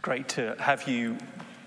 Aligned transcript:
It's 0.00 0.06
great 0.06 0.28
to 0.30 0.56
have 0.58 0.88
you 0.88 1.18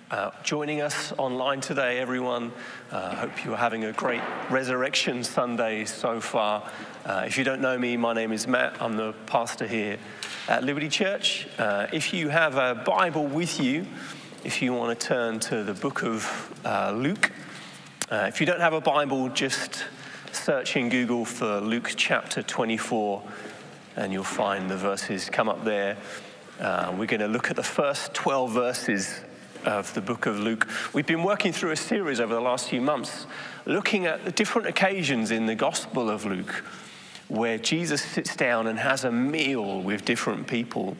uh, 0.09 0.31
joining 0.41 0.81
us 0.81 1.13
online 1.19 1.61
today, 1.61 1.99
everyone. 1.99 2.51
I 2.91 2.95
uh, 2.95 3.15
hope 3.15 3.45
you 3.45 3.53
are 3.53 3.57
having 3.57 3.83
a 3.83 3.91
great 3.91 4.23
Resurrection 4.49 5.23
Sunday 5.23 5.85
so 5.85 6.19
far. 6.19 6.67
Uh, 7.05 7.25
if 7.27 7.37
you 7.37 7.43
don't 7.43 7.61
know 7.61 7.77
me, 7.77 7.95
my 7.95 8.11
name 8.11 8.31
is 8.31 8.47
Matt. 8.47 8.81
I'm 8.81 8.97
the 8.97 9.13
pastor 9.27 9.67
here 9.67 9.99
at 10.47 10.63
Liberty 10.63 10.89
Church. 10.89 11.47
Uh, 11.59 11.85
if 11.93 12.11
you 12.11 12.29
have 12.29 12.55
a 12.55 12.73
Bible 12.73 13.27
with 13.27 13.59
you, 13.59 13.85
if 14.43 14.63
you 14.63 14.73
want 14.73 14.99
to 14.99 15.07
turn 15.07 15.39
to 15.41 15.63
the 15.63 15.75
book 15.75 16.01
of 16.01 16.59
uh, 16.65 16.91
Luke, 16.91 17.31
uh, 18.09 18.25
if 18.27 18.39
you 18.39 18.47
don't 18.47 18.61
have 18.61 18.73
a 18.73 18.81
Bible, 18.81 19.29
just 19.29 19.85
search 20.31 20.75
in 20.75 20.89
Google 20.89 21.23
for 21.23 21.61
Luke 21.61 21.93
chapter 21.95 22.41
24 22.41 23.21
and 23.95 24.11
you'll 24.11 24.23
find 24.23 24.71
the 24.71 24.77
verses 24.77 25.29
come 25.29 25.47
up 25.47 25.63
there. 25.63 25.97
Uh, 26.63 26.95
we're 26.97 27.05
going 27.05 27.19
to 27.19 27.27
look 27.27 27.49
at 27.49 27.57
the 27.57 27.61
first 27.61 28.13
12 28.13 28.53
verses 28.53 29.19
of 29.65 29.93
the 29.95 29.99
book 29.99 30.27
of 30.27 30.39
Luke. 30.39 30.65
We've 30.93 31.05
been 31.05 31.23
working 31.23 31.51
through 31.51 31.71
a 31.71 31.75
series 31.75 32.21
over 32.21 32.33
the 32.33 32.39
last 32.39 32.69
few 32.69 32.79
months 32.79 33.27
looking 33.65 34.05
at 34.05 34.23
the 34.23 34.31
different 34.31 34.69
occasions 34.69 35.29
in 35.29 35.45
the 35.45 35.55
Gospel 35.55 36.09
of 36.09 36.23
Luke 36.23 36.63
where 37.27 37.57
Jesus 37.57 38.01
sits 38.01 38.37
down 38.37 38.67
and 38.67 38.79
has 38.79 39.03
a 39.03 39.11
meal 39.11 39.81
with 39.81 40.05
different 40.05 40.47
people. 40.47 40.95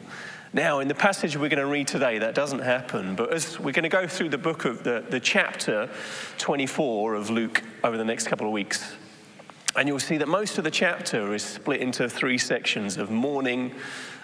Now, 0.52 0.80
in 0.80 0.88
the 0.88 0.94
passage 0.94 1.34
we're 1.34 1.48
going 1.48 1.60
to 1.60 1.66
read 1.66 1.88
today, 1.88 2.18
that 2.18 2.34
doesn't 2.34 2.58
happen, 2.58 3.14
but 3.14 3.32
as 3.32 3.58
we're 3.58 3.72
going 3.72 3.84
to 3.84 3.88
go 3.88 4.06
through 4.06 4.28
the 4.28 4.38
book 4.38 4.66
of 4.66 4.84
the, 4.84 5.02
the 5.08 5.18
chapter 5.18 5.88
24 6.36 7.14
of 7.14 7.30
Luke 7.30 7.62
over 7.82 7.96
the 7.96 8.04
next 8.04 8.28
couple 8.28 8.46
of 8.46 8.52
weeks, 8.52 8.96
and 9.76 9.88
you'll 9.88 9.98
see 9.98 10.18
that 10.18 10.28
most 10.28 10.58
of 10.58 10.64
the 10.64 10.70
chapter 10.70 11.34
is 11.34 11.42
split 11.42 11.80
into 11.80 12.08
three 12.08 12.38
sections 12.38 12.96
of 12.96 13.10
morning, 13.10 13.72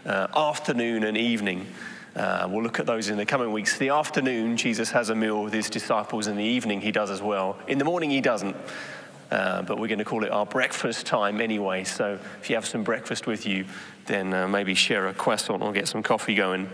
uh, 0.07 0.29
afternoon 0.35 1.03
and 1.05 1.17
evening. 1.17 1.67
Uh, 2.15 2.49
we'll 2.51 2.63
look 2.63 2.79
at 2.79 2.87
those 2.87 3.09
in 3.09 3.17
the 3.17 3.27
coming 3.27 3.53
weeks. 3.53 3.79
The 3.79 3.89
afternoon, 3.89 4.57
Jesus 4.57 4.91
has 4.91 5.11
a 5.11 5.15
meal 5.15 5.43
with 5.43 5.53
his 5.53 5.69
disciples. 5.69 6.27
In 6.27 6.37
the 6.37 6.45
evening, 6.45 6.81
he 6.81 6.93
does 6.93 7.11
as 7.11 7.23
well. 7.23 7.59
In 7.67 7.79
the 7.79 7.85
morning, 7.85 8.11
he 8.11 8.21
doesn't. 8.21 8.57
Uh, 9.31 9.63
but 9.63 9.79
we're 9.79 9.87
going 9.87 10.01
to 10.01 10.05
call 10.05 10.25
it 10.25 10.31
our 10.33 10.47
breakfast 10.47 11.07
time 11.07 11.41
anyway. 11.41 11.85
So 11.85 12.19
if 12.41 12.51
you 12.51 12.57
have 12.57 12.67
some 12.67 12.83
breakfast 12.83 13.27
with 13.27 13.47
you, 13.47 13.65
then 14.07 14.35
uh, 14.35 14.49
maybe 14.49 14.75
share 14.75 15.07
a 15.07 15.15
croissant 15.15 15.63
or 15.63 15.73
get 15.73 15.87
some 15.87 16.03
coffee 16.03 16.35
going. 16.35 16.69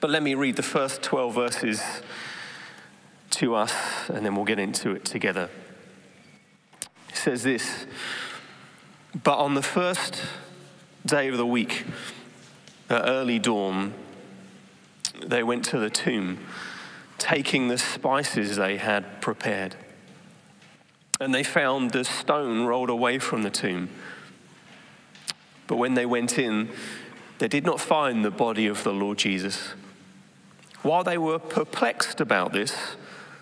But 0.00 0.10
let 0.10 0.22
me 0.22 0.34
read 0.34 0.56
the 0.56 0.62
first 0.62 1.02
12 1.02 1.34
verses 1.34 1.82
to 3.30 3.54
us, 3.54 3.72
and 4.08 4.24
then 4.24 4.34
we'll 4.34 4.44
get 4.44 4.58
into 4.58 4.90
it 4.90 5.04
together. 5.04 5.48
Says 7.20 7.42
this 7.42 7.84
But 9.22 9.36
on 9.36 9.52
the 9.52 9.62
first 9.62 10.22
day 11.04 11.28
of 11.28 11.36
the 11.36 11.44
week, 11.44 11.84
at 12.88 13.02
early 13.04 13.38
dawn, 13.38 13.92
they 15.26 15.42
went 15.42 15.66
to 15.66 15.78
the 15.78 15.90
tomb, 15.90 16.38
taking 17.18 17.68
the 17.68 17.76
spices 17.76 18.56
they 18.56 18.78
had 18.78 19.20
prepared. 19.20 19.76
And 21.20 21.34
they 21.34 21.42
found 21.42 21.90
the 21.90 22.04
stone 22.04 22.64
rolled 22.64 22.88
away 22.88 23.18
from 23.18 23.42
the 23.42 23.50
tomb. 23.50 23.90
But 25.66 25.76
when 25.76 25.92
they 25.92 26.06
went 26.06 26.38
in, 26.38 26.70
they 27.38 27.48
did 27.48 27.66
not 27.66 27.82
find 27.82 28.24
the 28.24 28.30
body 28.30 28.66
of 28.66 28.82
the 28.82 28.94
Lord 28.94 29.18
Jesus. 29.18 29.74
While 30.80 31.04
they 31.04 31.18
were 31.18 31.38
perplexed 31.38 32.18
about 32.18 32.54
this, 32.54 32.96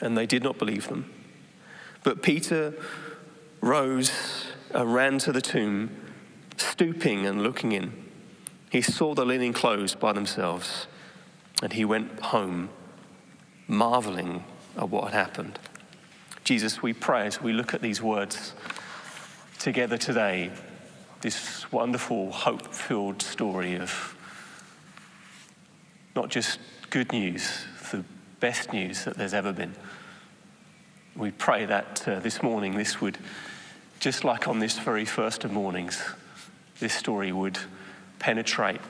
and 0.00 0.16
they 0.16 0.26
did 0.26 0.42
not 0.42 0.58
believe 0.58 0.88
them. 0.88 1.10
But 2.02 2.22
Peter 2.22 2.74
rose 3.60 4.46
and 4.72 4.92
ran 4.92 5.18
to 5.20 5.32
the 5.32 5.40
tomb, 5.40 5.90
stooping 6.56 7.26
and 7.26 7.42
looking 7.42 7.72
in 7.72 8.04
he 8.74 8.82
saw 8.82 9.14
the 9.14 9.24
linen 9.24 9.52
clothes 9.52 9.94
by 9.94 10.12
themselves, 10.12 10.88
and 11.62 11.72
he 11.72 11.84
went 11.84 12.18
home, 12.18 12.70
marveling 13.68 14.42
at 14.76 14.88
what 14.88 15.04
had 15.04 15.14
happened. 15.14 15.60
Jesus, 16.42 16.82
we 16.82 16.92
pray 16.92 17.28
as 17.28 17.40
we 17.40 17.52
look 17.52 17.72
at 17.72 17.82
these 17.82 18.02
words 18.02 18.52
together 19.60 19.96
today, 19.96 20.50
this 21.20 21.70
wonderful, 21.70 22.32
hope 22.32 22.74
filled 22.74 23.22
story 23.22 23.76
of 23.76 24.16
not 26.16 26.28
just 26.28 26.58
good 26.90 27.12
news, 27.12 27.66
best 28.40 28.72
news 28.72 29.04
that 29.04 29.16
there's 29.16 29.34
ever 29.34 29.52
been. 29.52 29.74
We 31.16 31.30
pray 31.30 31.64
that 31.66 32.06
uh, 32.08 32.20
this 32.20 32.42
morning, 32.42 32.76
this 32.76 33.00
would, 33.00 33.18
just 34.00 34.24
like 34.24 34.48
on 34.48 34.58
this 34.58 34.78
very 34.78 35.04
first 35.04 35.44
of 35.44 35.52
mornings, 35.52 36.02
this 36.80 36.92
story 36.92 37.32
would 37.32 37.58
penetrate 38.18 38.80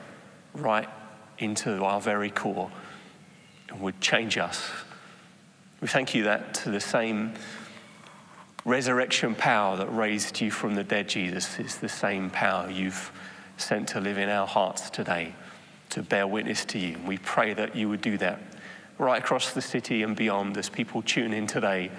right 0.53 0.89
into 1.37 1.83
our 1.83 2.01
very 2.01 2.29
core 2.29 2.71
and 3.69 3.79
would 3.81 3.99
change 4.01 4.37
us. 4.37 4.69
We 5.81 5.87
thank 5.87 6.15
you 6.15 6.23
that 6.23 6.55
the 6.65 6.79
same 6.79 7.33
resurrection 8.63 9.35
power 9.35 9.77
that 9.77 9.87
raised 9.95 10.41
you 10.41 10.49
from 10.49 10.75
the 10.75 10.83
dead, 10.83 11.07
Jesus, 11.07 11.59
is 11.59 11.77
the 11.77 11.89
same 11.89 12.29
power 12.29 12.69
you've 12.69 13.11
sent 13.57 13.87
to 13.89 14.01
live 14.01 14.17
in 14.17 14.29
our 14.29 14.47
hearts 14.47 14.89
today 14.89 15.33
to 15.91 16.01
bear 16.01 16.25
witness 16.25 16.65
to 16.65 16.79
you. 16.79 16.97
We 17.05 17.17
pray 17.19 17.53
that 17.53 17.75
you 17.75 17.87
would 17.89 18.01
do 18.01 18.17
that 18.17 18.41
right 18.97 19.21
across 19.21 19.53
the 19.53 19.61
city 19.61 20.03
and 20.03 20.15
beyond 20.15 20.57
as 20.57 20.69
people 20.69 21.01
tune 21.01 21.33
in 21.33 21.47
today. 21.47 21.91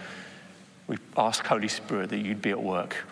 We 0.86 0.96
ask, 1.16 1.44
Holy 1.44 1.68
Spirit, 1.68 2.10
that 2.10 2.18
you'd 2.18 2.42
be 2.42 2.50
at 2.50 2.62
work, 2.62 3.04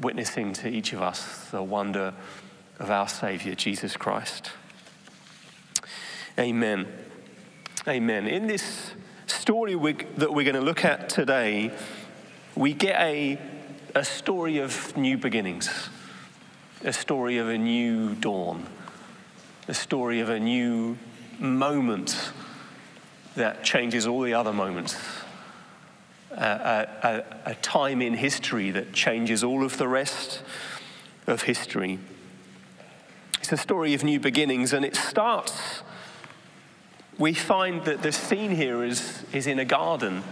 witnessing 0.00 0.52
to 0.54 0.68
each 0.68 0.92
of 0.92 1.02
us 1.02 1.50
the 1.50 1.62
wonder 1.62 2.14
of 2.78 2.90
our 2.90 3.08
Savior, 3.08 3.54
Jesus 3.54 3.96
Christ. 3.96 4.52
Amen. 6.38 6.86
Amen. 7.86 8.26
In 8.26 8.46
this 8.46 8.92
story 9.26 9.74
we, 9.74 9.92
that 10.16 10.32
we're 10.32 10.44
going 10.44 10.54
to 10.54 10.60
look 10.60 10.84
at 10.84 11.08
today, 11.08 11.70
we 12.54 12.72
get 12.72 13.00
a, 13.00 13.38
a 13.94 14.04
story 14.04 14.58
of 14.58 14.96
new 14.96 15.16
beginnings, 15.16 15.88
a 16.84 16.92
story 16.92 17.38
of 17.38 17.48
a 17.48 17.58
new 17.58 18.14
dawn, 18.14 18.66
a 19.68 19.74
story 19.74 20.20
of 20.20 20.28
a 20.28 20.38
new 20.38 20.96
moment 21.38 22.32
that 23.36 23.64
changes 23.64 24.06
all 24.06 24.22
the 24.22 24.34
other 24.34 24.52
moments. 24.52 24.96
A, 26.32 26.88
a, 27.46 27.50
a, 27.50 27.54
time 27.56 28.02
in 28.02 28.14
history 28.14 28.72
that 28.72 28.92
changes 28.92 29.44
all 29.44 29.64
of 29.64 29.78
the 29.78 29.86
rest 29.86 30.42
of 31.28 31.42
history. 31.42 32.00
It's 33.38 33.52
a 33.52 33.56
story 33.56 33.94
of 33.94 34.02
new 34.02 34.18
beginnings, 34.18 34.72
and 34.72 34.84
it 34.84 34.96
starts. 34.96 35.82
We 37.18 37.34
find 37.34 37.84
that 37.84 38.02
the 38.02 38.10
scene 38.10 38.50
here 38.50 38.82
is, 38.82 39.22
is 39.32 39.46
in 39.46 39.60
a 39.60 39.64
garden. 39.64 40.24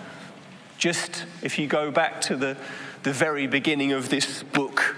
Just 0.77 1.25
if 1.43 1.59
you 1.59 1.69
go 1.69 1.93
back 1.93 2.21
to 2.23 2.37
the, 2.37 2.57
the 3.05 3.13
very 3.13 3.47
beginning 3.47 3.93
of 3.93 4.09
this 4.09 4.43
book, 4.43 4.97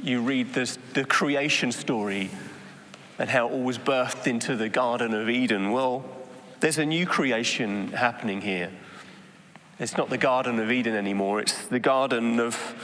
you 0.00 0.20
read 0.20 0.54
this, 0.54 0.78
the 0.94 1.04
creation 1.04 1.72
story 1.72 2.30
and 3.18 3.28
how 3.28 3.48
it 3.48 3.52
all 3.52 3.62
was 3.62 3.78
birthed 3.78 4.28
into 4.28 4.54
the 4.54 4.68
Garden 4.68 5.12
of 5.12 5.28
Eden. 5.28 5.72
Well, 5.72 6.04
there's 6.60 6.78
a 6.78 6.86
new 6.86 7.06
creation 7.06 7.88
happening 7.92 8.40
here. 8.40 8.70
It's 9.78 9.96
not 9.96 10.10
the 10.10 10.18
Garden 10.18 10.58
of 10.58 10.70
Eden 10.72 10.94
anymore, 10.94 11.40
it's 11.40 11.66
the 11.66 11.78
Garden 11.78 12.40
of 12.40 12.74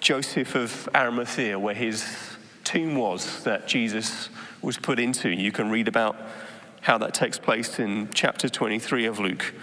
Joseph 0.00 0.54
of 0.54 0.88
Arimathea, 0.94 1.58
where 1.58 1.74
his 1.74 2.04
tomb 2.64 2.96
was 2.96 3.42
that 3.44 3.66
Jesus 3.66 4.28
was 4.60 4.76
put 4.76 4.98
into. 4.98 5.30
You 5.30 5.52
can 5.52 5.70
read 5.70 5.88
about 5.88 6.16
how 6.82 6.98
that 6.98 7.14
takes 7.14 7.38
place 7.38 7.78
in 7.78 8.10
chapter 8.12 8.48
23 8.48 9.06
of 9.06 9.18
Luke. 9.18 9.54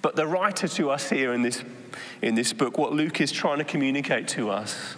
But 0.00 0.16
the 0.16 0.26
writer 0.26 0.66
to 0.68 0.90
us 0.90 1.10
here 1.10 1.34
in 1.34 1.42
this, 1.42 1.62
in 2.22 2.34
this 2.34 2.52
book, 2.54 2.78
what 2.78 2.92
Luke 2.92 3.20
is 3.20 3.30
trying 3.30 3.58
to 3.58 3.64
communicate 3.64 4.26
to 4.28 4.50
us 4.50 4.96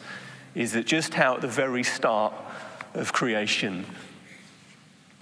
is 0.55 0.73
that 0.73 0.87
just 0.87 1.15
how 1.15 1.35
at 1.35 1.41
the 1.41 1.49
very 1.49 1.83
start 1.83 2.33
of 2.95 3.13
creation, 3.13 3.85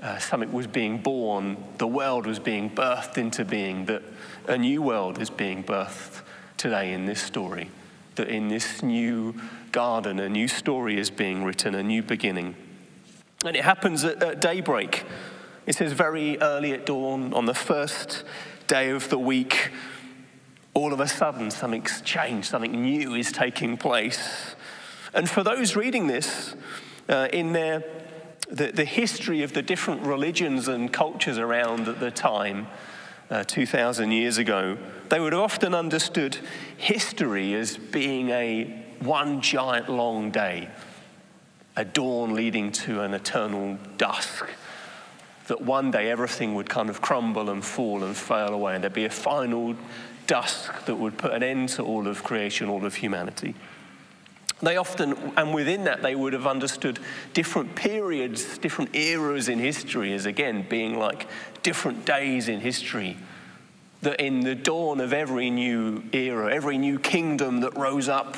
uh, 0.03 0.19
something 0.19 0.53
was 0.53 0.67
being 0.67 0.99
born, 0.99 1.57
the 1.79 1.87
world 1.87 2.27
was 2.27 2.39
being 2.39 2.69
birthed 2.69 3.17
into 3.17 3.45
being, 3.45 3.87
that 3.87 4.03
a 4.49 4.59
new 4.59 4.83
world 4.83 5.21
is 5.21 5.31
being 5.31 5.63
birthed 5.63 6.23
today 6.57 6.93
in 6.93 7.07
this 7.07 7.23
story, 7.23 7.71
that 8.17 8.29
in 8.29 8.49
this 8.49 8.83
new 8.83 9.35
garden, 9.71 10.19
a 10.19 10.29
new 10.29 10.49
story 10.49 10.99
is 10.99 11.09
being 11.09 11.45
written, 11.45 11.75
a 11.75 11.83
new 11.83 12.03
beginning. 12.03 12.55
And 13.45 13.57
it 13.57 13.65
happens 13.65 14.05
at, 14.05 14.23
at 14.23 14.41
daybreak. 14.41 15.05
It 15.67 15.77
says, 15.77 15.93
very 15.93 16.41
early 16.41 16.73
at 16.73 16.85
dawn, 16.87 17.33
on 17.33 17.47
the 17.47 17.55
first 17.55 18.25
day 18.67 18.91
of 18.91 19.09
the 19.09 19.19
week, 19.19 19.71
all 20.75 20.93
of 20.93 21.01
a 21.01 21.09
sudden 21.09 21.51
something's 21.51 22.01
changed, 22.01 22.49
something 22.49 22.73
new 22.73 23.15
is 23.15 23.31
taking 23.31 23.77
place. 23.77 24.57
And 25.15 25.29
for 25.29 25.43
those 25.43 25.77
reading 25.77 26.07
this, 26.07 26.55
uh, 27.09 27.29
in 27.33 27.53
their, 27.53 27.85
the, 28.53 28.71
the 28.71 28.85
history 28.85 29.43
of 29.43 29.55
the 29.55 29.63
different 29.63 30.03
religions 30.03 30.69
and 30.69 30.93
cultures 30.93 31.39
around 31.39 31.89
at 31.89 32.01
the 32.01 32.11
time, 32.11 32.67
uh, 33.31 33.43
2,000 33.45 34.13
years 34.13 34.37
ago, 34.37 34.77
they 35.09 35.19
would 35.19 35.33
have 35.33 35.43
often 35.43 35.75
understood 35.75 36.37
history 36.77 37.55
as 37.55 37.79
being 37.79 38.29
a 38.29 38.65
one 39.01 39.41
giant 39.41 39.89
long 39.89 40.31
day, 40.31 40.69
a 41.77 41.85
dawn 41.85 42.35
leading 42.35 42.71
to 42.71 43.01
an 43.01 43.15
eternal 43.15 43.79
dusk 43.97 44.47
that 45.47 45.61
one 45.61 45.91
day 45.91 46.11
everything 46.11 46.55
would 46.55 46.69
kind 46.69 46.89
of 46.89 47.01
crumble 47.01 47.51
and 47.51 47.65
fall 47.65 48.05
and 48.05 48.17
fail 48.17 48.55
away, 48.55 48.75
and 48.75 48.85
there'd 48.85 48.93
be 48.93 49.07
a 49.07 49.11
final 49.11 49.75
dusk 50.27 50.85
that 50.85 50.97
would 50.97 51.17
put 51.19 51.33
an 51.33 51.43
end 51.43 51.71
to 51.71 51.83
all 51.83 52.07
of 52.07 52.23
creation, 52.23 52.69
all 52.69 52.85
of 52.85 52.95
humanity. 52.97 53.55
They 54.63 54.77
often, 54.77 55.33
and 55.37 55.53
within 55.53 55.85
that, 55.85 56.03
they 56.03 56.15
would 56.15 56.33
have 56.35 56.47
understood 56.47 57.01
different 57.33 57.75
periods, 57.75 58.59
different 58.59 58.95
eras 58.95 59.49
in 59.49 59.59
history 59.59 60.13
as 60.13 60.25
again 60.25 60.65
being 60.69 60.97
like 60.97 61.27
different 61.65 62.05
days 62.05 62.49
in 62.49 62.61
history. 62.61 63.17
That 64.03 64.21
in 64.21 64.41
the 64.41 64.55
dawn 64.55 65.01
of 65.01 65.13
every 65.13 65.51
new 65.51 66.05
era, 66.13 66.55
every 66.55 66.79
new 66.79 67.01
kingdom 67.01 67.61
that 67.61 67.77
rose 67.77 68.09
up 68.09 68.37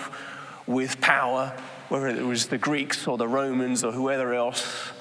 with 0.67 0.99
power, 1.03 1.53
whether 1.91 2.09
it 2.09 2.23
was 2.23 2.47
the 2.47 2.59
Greeks 2.59 3.07
or 3.07 3.19
the 3.19 3.29
Romans 3.29 3.85
or 3.85 3.93
whoever 3.93 4.33
else, 4.33 4.93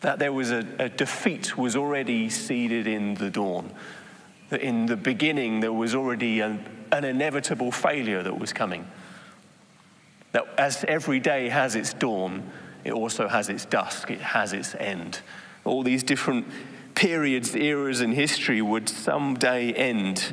that 0.00 0.18
there 0.18 0.32
was 0.32 0.50
a, 0.50 0.66
a 0.78 0.88
defeat 0.88 1.58
was 1.58 1.76
already 1.76 2.30
seeded 2.30 2.86
in 2.86 3.14
the 3.14 3.30
dawn. 3.30 3.70
That 4.48 4.62
in 4.62 4.86
the 4.86 4.96
beginning 4.96 5.60
there 5.60 5.72
was 5.72 5.94
already 5.94 6.40
an, 6.40 6.64
an 6.92 7.04
inevitable 7.04 7.72
failure 7.72 8.22
that 8.22 8.38
was 8.38 8.54
coming. 8.54 8.86
That 10.34 10.48
as 10.58 10.84
every 10.88 11.20
day 11.20 11.48
has 11.48 11.76
its 11.76 11.94
dawn, 11.94 12.50
it 12.82 12.92
also 12.92 13.28
has 13.28 13.48
its 13.48 13.64
dusk, 13.64 14.10
it 14.10 14.20
has 14.20 14.52
its 14.52 14.74
end. 14.74 15.20
All 15.64 15.84
these 15.84 16.02
different 16.02 16.48
periods, 16.96 17.54
eras 17.54 18.00
in 18.00 18.10
history 18.10 18.60
would 18.60 18.88
someday 18.88 19.72
end. 19.72 20.32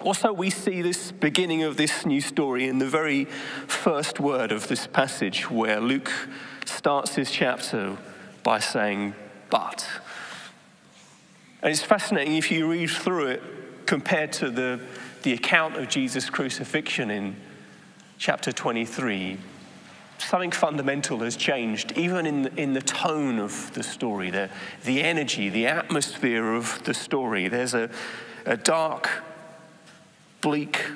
Also, 0.00 0.32
we 0.32 0.50
see 0.50 0.82
this 0.82 1.12
beginning 1.12 1.62
of 1.62 1.76
this 1.76 2.04
new 2.04 2.20
story 2.20 2.66
in 2.66 2.78
the 2.78 2.88
very 2.88 3.26
first 3.68 4.18
word 4.18 4.50
of 4.50 4.66
this 4.66 4.88
passage 4.88 5.48
where 5.48 5.80
Luke 5.80 6.10
starts 6.66 7.14
his 7.14 7.30
chapter 7.30 7.96
by 8.42 8.58
saying, 8.58 9.14
but. 9.48 9.86
And 11.62 11.70
it's 11.70 11.82
fascinating 11.82 12.36
if 12.36 12.50
you 12.50 12.68
read 12.68 12.90
through 12.90 13.28
it 13.28 13.42
compared 13.86 14.32
to 14.32 14.50
the, 14.50 14.80
the 15.22 15.34
account 15.34 15.76
of 15.76 15.88
Jesus' 15.88 16.28
crucifixion 16.28 17.12
in 17.12 17.36
chapter 18.24 18.52
23. 18.52 19.36
Something 20.16 20.50
fundamental 20.50 21.18
has 21.18 21.36
changed, 21.36 21.92
even 21.92 22.24
in 22.24 22.40
the, 22.40 22.54
in 22.58 22.72
the 22.72 22.80
tone 22.80 23.38
of 23.38 23.74
the 23.74 23.82
story, 23.82 24.30
the, 24.30 24.48
the 24.86 25.02
energy, 25.02 25.50
the 25.50 25.66
atmosphere 25.66 26.54
of 26.54 26.82
the 26.84 26.94
story. 26.94 27.48
There's 27.48 27.74
a, 27.74 27.90
a 28.46 28.56
dark, 28.56 29.10
bleak, 30.40 30.86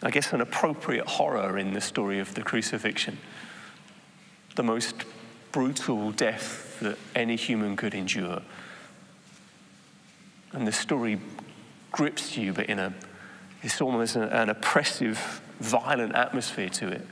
I 0.00 0.12
guess 0.12 0.32
an 0.32 0.40
appropriate 0.40 1.08
horror 1.08 1.58
in 1.58 1.72
the 1.72 1.80
story 1.80 2.20
of 2.20 2.36
the 2.36 2.42
crucifixion 2.42 3.18
the 4.54 4.62
most 4.62 4.94
brutal 5.50 6.12
death 6.12 6.78
that 6.82 6.98
any 7.16 7.34
human 7.34 7.74
could 7.74 7.94
endure. 7.94 8.42
And 10.52 10.68
the 10.68 10.72
story 10.72 11.18
grips 11.90 12.36
you, 12.36 12.52
but 12.52 12.66
in 12.66 12.78
a, 12.78 12.94
it's 13.60 13.80
almost 13.80 14.14
an, 14.14 14.22
an 14.24 14.50
oppressive, 14.50 15.42
violent 15.62 16.14
atmosphere 16.14 16.68
to 16.68 16.88
it. 16.88 17.06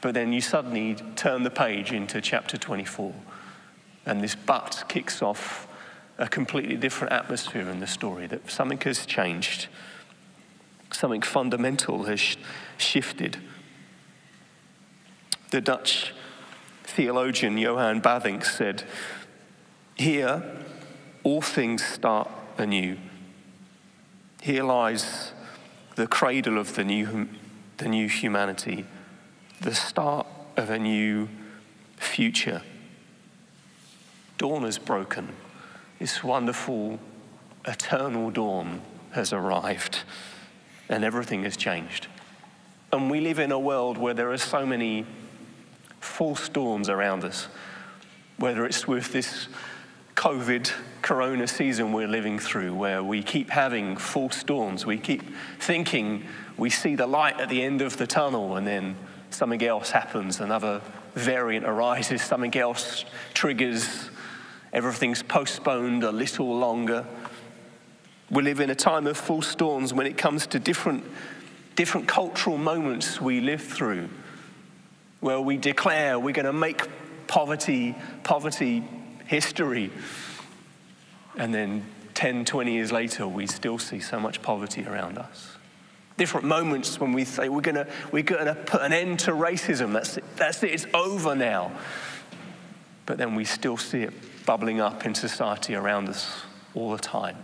But 0.00 0.14
then 0.14 0.32
you 0.32 0.40
suddenly 0.40 0.96
turn 1.16 1.42
the 1.42 1.50
page 1.50 1.92
into 1.92 2.20
chapter 2.20 2.56
24, 2.56 3.12
and 4.06 4.22
this 4.22 4.34
but 4.34 4.84
kicks 4.88 5.20
off 5.20 5.66
a 6.18 6.28
completely 6.28 6.76
different 6.76 7.12
atmosphere 7.12 7.68
in 7.68 7.80
the 7.80 7.86
story 7.86 8.26
that 8.26 8.50
something 8.50 8.80
has 8.80 9.04
changed, 9.04 9.68
something 10.90 11.22
fundamental 11.22 12.04
has 12.04 12.36
shifted. 12.78 13.38
The 15.50 15.60
Dutch 15.60 16.14
theologian 16.84 17.58
Johan 17.58 18.00
Bavinck 18.00 18.44
said, 18.44 18.84
Here, 19.96 20.42
all 21.22 21.42
things 21.42 21.84
start 21.84 22.30
anew. 22.56 22.96
Here 24.42 24.62
lies 24.62 25.32
the 25.96 26.06
cradle 26.06 26.58
of 26.58 26.74
the 26.74 26.84
new, 26.84 27.28
the 27.80 27.88
new 27.88 28.08
humanity, 28.08 28.84
the 29.62 29.74
start 29.74 30.26
of 30.58 30.68
a 30.68 30.78
new 30.78 31.26
future. 31.96 32.60
Dawn 34.36 34.64
has 34.64 34.76
broken. 34.76 35.30
This 35.98 36.22
wonderful, 36.22 37.00
eternal 37.66 38.30
dawn 38.30 38.82
has 39.12 39.32
arrived, 39.32 40.00
and 40.90 41.02
everything 41.02 41.44
has 41.44 41.56
changed. 41.56 42.06
And 42.92 43.10
we 43.10 43.20
live 43.20 43.38
in 43.38 43.50
a 43.50 43.58
world 43.58 43.96
where 43.96 44.12
there 44.12 44.30
are 44.30 44.36
so 44.38 44.66
many 44.66 45.06
false 46.00 46.50
dawns 46.50 46.90
around 46.90 47.24
us, 47.24 47.48
whether 48.36 48.66
it's 48.66 48.86
with 48.86 49.10
this 49.10 49.48
COVID 50.20 50.70
corona 51.00 51.48
season 51.48 51.94
we're 51.94 52.06
living 52.06 52.38
through, 52.38 52.74
where 52.74 53.02
we 53.02 53.22
keep 53.22 53.48
having 53.48 53.96
full 53.96 54.28
storms. 54.28 54.84
We 54.84 54.98
keep 54.98 55.22
thinking 55.58 56.26
we 56.58 56.68
see 56.68 56.94
the 56.94 57.06
light 57.06 57.40
at 57.40 57.48
the 57.48 57.62
end 57.62 57.80
of 57.80 57.96
the 57.96 58.06
tunnel, 58.06 58.56
and 58.56 58.66
then 58.66 58.96
something 59.30 59.62
else 59.62 59.90
happens, 59.90 60.40
another 60.40 60.82
variant 61.14 61.64
arises, 61.64 62.20
something 62.20 62.54
else 62.54 63.06
triggers, 63.32 64.10
everything's 64.74 65.22
postponed 65.22 66.04
a 66.04 66.12
little 66.12 66.54
longer. 66.54 67.06
We 68.30 68.42
live 68.42 68.60
in 68.60 68.68
a 68.68 68.74
time 68.74 69.06
of 69.06 69.16
full 69.16 69.40
storms 69.40 69.94
when 69.94 70.06
it 70.06 70.18
comes 70.18 70.46
to 70.48 70.58
different, 70.58 71.02
different 71.76 72.08
cultural 72.08 72.58
moments 72.58 73.22
we 73.22 73.40
live 73.40 73.62
through 73.62 74.10
where 75.20 75.40
we 75.40 75.56
declare 75.56 76.18
we're 76.18 76.34
going 76.34 76.44
to 76.44 76.52
make 76.52 76.86
poverty, 77.26 77.96
poverty 78.22 78.84
history. 79.30 79.92
And 81.36 81.54
then 81.54 81.84
10, 82.14 82.44
20 82.44 82.72
years 82.72 82.90
later, 82.90 83.28
we 83.28 83.46
still 83.46 83.78
see 83.78 84.00
so 84.00 84.18
much 84.18 84.42
poverty 84.42 84.84
around 84.84 85.18
us. 85.18 85.56
Different 86.16 86.46
moments 86.46 86.98
when 86.98 87.12
we 87.12 87.24
say 87.24 87.48
we're 87.48 87.60
going 87.60 87.86
we're 88.10 88.24
to 88.24 88.56
put 88.66 88.82
an 88.82 88.92
end 88.92 89.20
to 89.20 89.30
racism. 89.30 89.92
That's 89.92 90.16
it, 90.16 90.24
that's 90.34 90.62
it, 90.64 90.72
it's 90.72 90.86
over 90.92 91.36
now. 91.36 91.70
But 93.06 93.18
then 93.18 93.36
we 93.36 93.44
still 93.44 93.76
see 93.76 94.02
it 94.02 94.12
bubbling 94.44 94.80
up 94.80 95.06
in 95.06 95.14
society 95.14 95.76
around 95.76 96.08
us 96.08 96.42
all 96.74 96.90
the 96.90 96.98
time. 96.98 97.36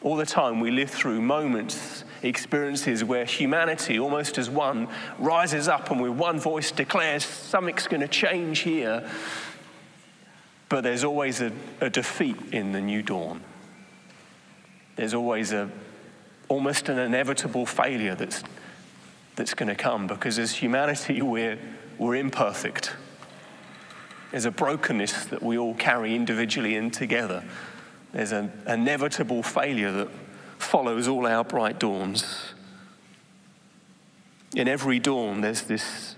All 0.00 0.16
the 0.16 0.26
time, 0.26 0.60
we 0.60 0.70
live 0.70 0.90
through 0.90 1.20
moments, 1.22 2.04
experiences 2.22 3.02
where 3.02 3.24
humanity, 3.24 3.98
almost 3.98 4.38
as 4.38 4.48
one, 4.48 4.88
rises 5.18 5.66
up 5.66 5.90
and 5.90 6.00
with 6.00 6.12
one 6.12 6.38
voice 6.38 6.70
declares 6.70 7.24
something's 7.24 7.88
going 7.88 8.00
to 8.00 8.08
change 8.08 8.60
here. 8.60 9.08
But 10.72 10.84
there's 10.84 11.04
always 11.04 11.42
a, 11.42 11.52
a 11.82 11.90
defeat 11.90 12.38
in 12.50 12.72
the 12.72 12.80
new 12.80 13.02
dawn. 13.02 13.42
There's 14.96 15.12
always 15.12 15.52
a, 15.52 15.70
almost 16.48 16.88
an 16.88 16.98
inevitable 16.98 17.66
failure 17.66 18.14
that's, 18.14 18.42
that's 19.36 19.52
going 19.52 19.68
to 19.68 19.74
come 19.74 20.06
because 20.06 20.38
as 20.38 20.54
humanity, 20.54 21.20
we're, 21.20 21.58
we're 21.98 22.14
imperfect. 22.14 22.94
There's 24.30 24.46
a 24.46 24.50
brokenness 24.50 25.26
that 25.26 25.42
we 25.42 25.58
all 25.58 25.74
carry 25.74 26.16
individually 26.16 26.74
and 26.76 26.90
together. 26.90 27.44
There's 28.12 28.32
an 28.32 28.50
inevitable 28.66 29.42
failure 29.42 29.92
that 29.92 30.08
follows 30.56 31.06
all 31.06 31.26
our 31.26 31.44
bright 31.44 31.80
dawns. 31.80 32.54
In 34.56 34.68
every 34.68 35.00
dawn, 35.00 35.42
there's 35.42 35.64
this 35.64 36.16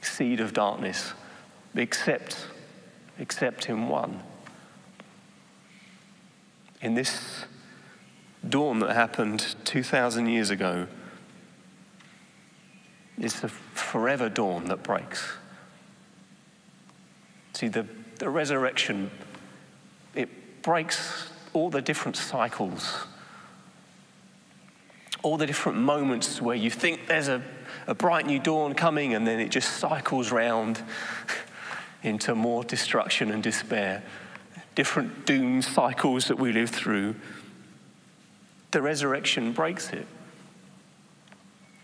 seed 0.00 0.40
of 0.40 0.54
darkness, 0.54 1.12
except 1.74 2.46
except 3.18 3.68
in 3.68 3.88
one. 3.88 4.22
In 6.80 6.94
this 6.94 7.46
dawn 8.48 8.80
that 8.80 8.94
happened 8.94 9.56
2,000 9.64 10.26
years 10.26 10.50
ago, 10.50 10.86
it's 13.18 13.40
the 13.40 13.48
forever 13.48 14.28
dawn 14.28 14.66
that 14.66 14.82
breaks. 14.82 15.32
See, 17.54 17.68
the, 17.68 17.86
the 18.18 18.28
resurrection, 18.28 19.10
it 20.14 20.62
breaks 20.62 21.28
all 21.52 21.70
the 21.70 21.80
different 21.80 22.16
cycles, 22.16 23.06
all 25.22 25.36
the 25.36 25.46
different 25.46 25.78
moments 25.78 26.42
where 26.42 26.56
you 26.56 26.70
think 26.70 27.06
there's 27.06 27.28
a, 27.28 27.40
a 27.86 27.94
bright 27.94 28.26
new 28.26 28.40
dawn 28.40 28.74
coming 28.74 29.14
and 29.14 29.26
then 29.26 29.38
it 29.38 29.50
just 29.50 29.74
cycles 29.78 30.32
round 30.32 30.82
into 32.04 32.34
more 32.34 32.62
destruction 32.62 33.30
and 33.30 33.42
despair. 33.42 34.04
Different 34.74 35.26
doom 35.26 35.62
cycles 35.62 36.28
that 36.28 36.38
we 36.38 36.52
live 36.52 36.70
through. 36.70 37.16
The 38.70 38.82
resurrection 38.82 39.52
breaks 39.52 39.90
it. 39.90 40.06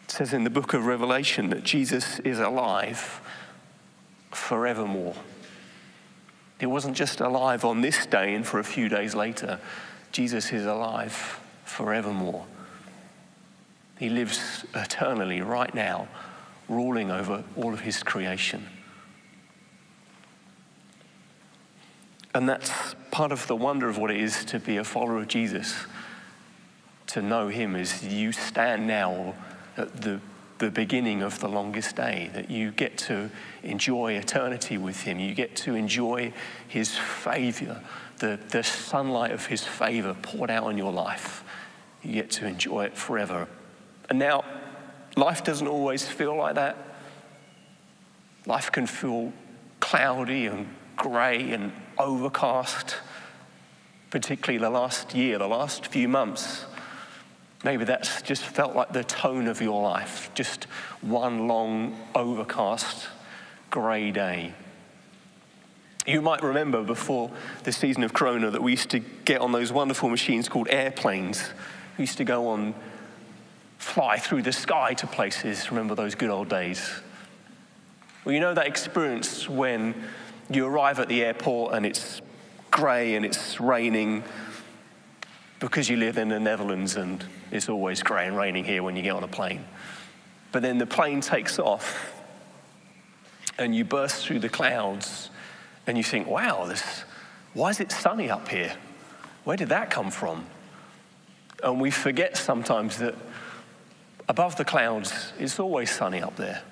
It 0.05 0.11
says 0.11 0.33
in 0.33 0.45
the 0.45 0.51
book 0.51 0.75
of 0.75 0.87
Revelation 0.87 1.51
that 1.51 1.65
Jesus 1.65 2.19
is 2.21 2.39
alive 2.39 3.21
forevermore. 4.31 5.15
He 6.59 6.67
wasn't 6.67 6.97
just 6.97 7.21
alive 7.21 7.65
on 7.65 7.81
this 7.81 8.05
day 8.07 8.35
and 8.35 8.47
for 8.47 8.59
a 8.59 8.65
few 8.65 8.89
days 8.89 9.15
later. 9.15 9.59
Jesus 10.13 10.53
is 10.53 10.67
alive 10.67 11.41
forevermore. 11.65 12.45
He 13.99 14.11
lives 14.11 14.65
eternally 14.75 15.41
right 15.41 15.75
now, 15.75 16.09
ruling 16.69 17.11
over 17.11 17.45
all 17.57 17.73
of 17.73 17.81
his 17.81 18.03
creation. 18.03 18.67
And 22.35 22.49
that's 22.49 22.95
part 23.11 23.33
of 23.33 23.47
the 23.47 23.57
wonder 23.57 23.89
of 23.89 23.99
what 23.99 24.11
it 24.11 24.19
is 24.19 24.45
to 24.47 24.59
be 24.59 24.77
a 24.77 24.85
follower 24.85 25.19
of 25.19 25.29
Jesus. 25.29 25.75
To 27.09 27.23
know 27.23 27.49
him 27.49 27.75
as 27.75 28.07
you 28.07 28.31
stand 28.31 28.87
now 28.87 29.35
at 29.77 30.03
the, 30.03 30.21
the 30.59 30.71
beginning 30.71 31.23
of 31.23 31.41
the 31.41 31.49
longest 31.49 31.97
day, 31.97 32.31
that 32.35 32.51
you 32.51 32.71
get 32.71 32.97
to 32.99 33.31
enjoy 33.63 34.13
eternity 34.13 34.79
with 34.79 35.03
Him. 35.03 35.19
You 35.19 35.35
get 35.35 35.57
to 35.57 35.75
enjoy 35.75 36.33
His 36.69 36.97
favor, 36.97 37.83
the, 38.19 38.39
the 38.51 38.63
sunlight 38.63 39.33
of 39.33 39.47
His 39.47 39.65
favor 39.65 40.15
poured 40.23 40.51
out 40.51 40.65
on 40.65 40.79
your 40.79 40.93
life. 40.93 41.43
You 42.03 42.13
get 42.13 42.31
to 42.33 42.47
enjoy 42.47 42.85
it 42.85 42.97
forever. 42.97 43.49
And 44.09 44.19
now, 44.19 44.45
life 45.17 45.45
doesn't 45.45 45.67
always 45.67 46.07
feel 46.07 46.37
like 46.37 46.55
that. 46.55 46.77
Life 48.47 48.73
can 48.73 48.87
feel 48.87 49.33
cloudy 49.81 50.47
and 50.47 50.69
grey 50.97 51.53
and 51.53 51.73
overcast, 52.01 52.97
particularly 54.11 54.59
the 54.59 54.71
last 54.71 55.15
year, 55.15 55.39
the 55.39 55.47
last 55.47 55.87
few 55.87 56.09
months. 56.09 56.65
Maybe 57.63 57.85
that's 57.85 58.23
just 58.23 58.43
felt 58.43 58.75
like 58.75 58.93
the 58.93 59.05
tone 59.05 59.47
of 59.47 59.61
your 59.61 59.83
life, 59.83 60.31
just 60.35 60.65
one 61.03 61.47
long, 61.47 61.97
overcast, 62.15 63.07
grey 63.69 64.11
day. 64.11 64.55
You 66.07 66.23
might 66.23 66.43
remember 66.43 66.83
before 66.83 67.31
the 67.65 67.73
season 67.73 68.03
of 68.03 68.15
Corona 68.15 68.51
that 68.51 68.63
we 68.63 68.73
used 68.73 68.91
to 68.91 69.01
get 69.01 69.43
on 69.43 69.53
those 69.53 69.71
wonderful 69.71 70.09
machines 70.09 70.49
called 70.49 70.69
airplanes. 70.71 71.51
We 71.99 72.03
used 72.03 72.17
to 72.17 72.25
go 72.25 72.49
on, 72.49 72.75
fly 73.77 74.17
through 74.17 74.43
the 74.43 74.53
sky 74.53 74.95
to 74.95 75.07
places. 75.07 75.71
Remember 75.71 75.95
those 75.95 76.15
good 76.15 76.31
old 76.31 76.49
days? 76.49 76.91
Well, 78.25 78.35
you 78.35 78.41
know 78.41 78.55
that 78.55 78.67
experience 78.67 79.47
when 79.49 79.95
you 80.51 80.67
arrive 80.67 80.99
at 80.99 81.09
the 81.09 81.23
airport 81.25 81.75
and 81.75 81.87
it's 81.87 82.21
grey 82.71 83.15
and 83.15 83.25
it's 83.25 83.61
raining 83.61 84.25
because 85.61 85.89
you 85.89 85.97
live 85.97 86.19
in 86.19 86.29
the 86.29 86.41
Netherlands 86.41 86.97
and 86.97 87.25
it's 87.51 87.69
always 87.69 88.03
grey 88.03 88.27
and 88.27 88.37
raining 88.37 88.65
here 88.65 88.83
when 88.83 88.97
you 88.97 89.03
get 89.03 89.15
on 89.15 89.23
a 89.23 89.29
plane. 89.29 89.65
But 90.53 90.63
then 90.63 90.79
the 90.79 90.87
plane 90.87 91.21
takes 91.21 91.59
off 91.59 92.13
and 93.59 93.75
you 93.75 93.85
burst 93.85 94.27
through 94.27 94.41
the 94.41 94.49
clouds 94.49 95.31
and 95.87 95.97
you 95.97 96.03
think, 96.03 96.27
wow, 96.27 96.65
this, 96.67 97.05
why 97.55 97.71
is 97.71 97.79
it 97.79 97.93
sunny 97.93 98.31
up 98.31 98.49
here? 98.49 98.73
Where 99.45 99.57
did 99.57 99.69
that 99.69 99.91
come 99.91 100.11
from? 100.11 100.47
And 101.63 101.81
we 101.81 101.91
forget 101.91 102.37
sometimes 102.37 102.99
that 102.99 103.15
above 104.29 104.57
the 104.57 104.65
clouds, 104.65 105.33
it's 105.39 105.61
always 105.61 105.91
sunny 105.91 106.23
up 106.23 106.37
there. 106.37 106.63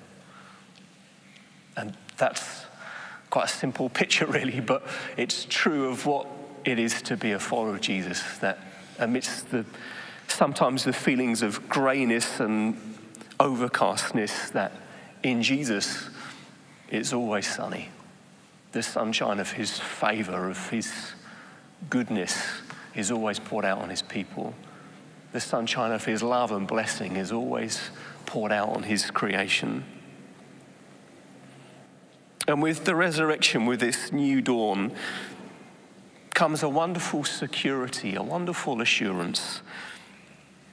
And 1.77 1.95
that's 2.17 2.65
quite 3.29 3.45
a 3.45 3.49
simple 3.49 3.89
picture, 4.01 4.25
really, 4.25 4.59
but 4.59 4.83
it's 5.17 5.45
true 5.45 5.89
of 5.89 6.05
what 6.05 6.27
it 6.65 6.79
is 6.79 7.01
to 7.03 7.17
be 7.17 7.31
a 7.31 7.39
follower 7.39 7.75
of 7.75 7.81
Jesus, 7.81 8.21
that 8.39 8.59
amidst 8.99 9.51
the 9.51 9.65
sometimes 10.27 10.83
the 10.83 10.93
feelings 10.93 11.41
of 11.41 11.67
grayness 11.67 12.39
and 12.39 12.77
overcastness 13.39 14.51
that 14.51 14.71
in 15.23 15.41
Jesus 15.41 16.09
it's 16.89 17.13
always 17.13 17.47
sunny. 17.47 17.89
The 18.71 18.83
sunshine 18.83 19.39
of 19.39 19.51
his 19.51 19.79
favor, 19.79 20.49
of 20.49 20.69
his 20.69 20.91
goodness 21.89 22.37
is 22.95 23.11
always 23.11 23.39
poured 23.39 23.65
out 23.65 23.79
on 23.79 23.89
his 23.89 24.01
people. 24.01 24.53
The 25.31 25.39
sunshine 25.39 25.91
of 25.91 26.05
his 26.05 26.21
love 26.21 26.51
and 26.51 26.67
blessing 26.67 27.15
is 27.15 27.31
always 27.31 27.89
poured 28.25 28.51
out 28.51 28.69
on 28.69 28.83
his 28.83 29.09
creation. 29.09 29.83
And 32.49 32.61
with 32.61 32.83
the 32.83 32.95
resurrection, 32.95 33.65
with 33.65 33.79
this 33.79 34.11
new 34.11 34.41
dawn, 34.41 34.91
comes 36.33 36.63
a 36.63 36.69
wonderful 36.69 37.23
security, 37.23 38.15
a 38.15 38.23
wonderful 38.23 38.81
assurance 38.81 39.61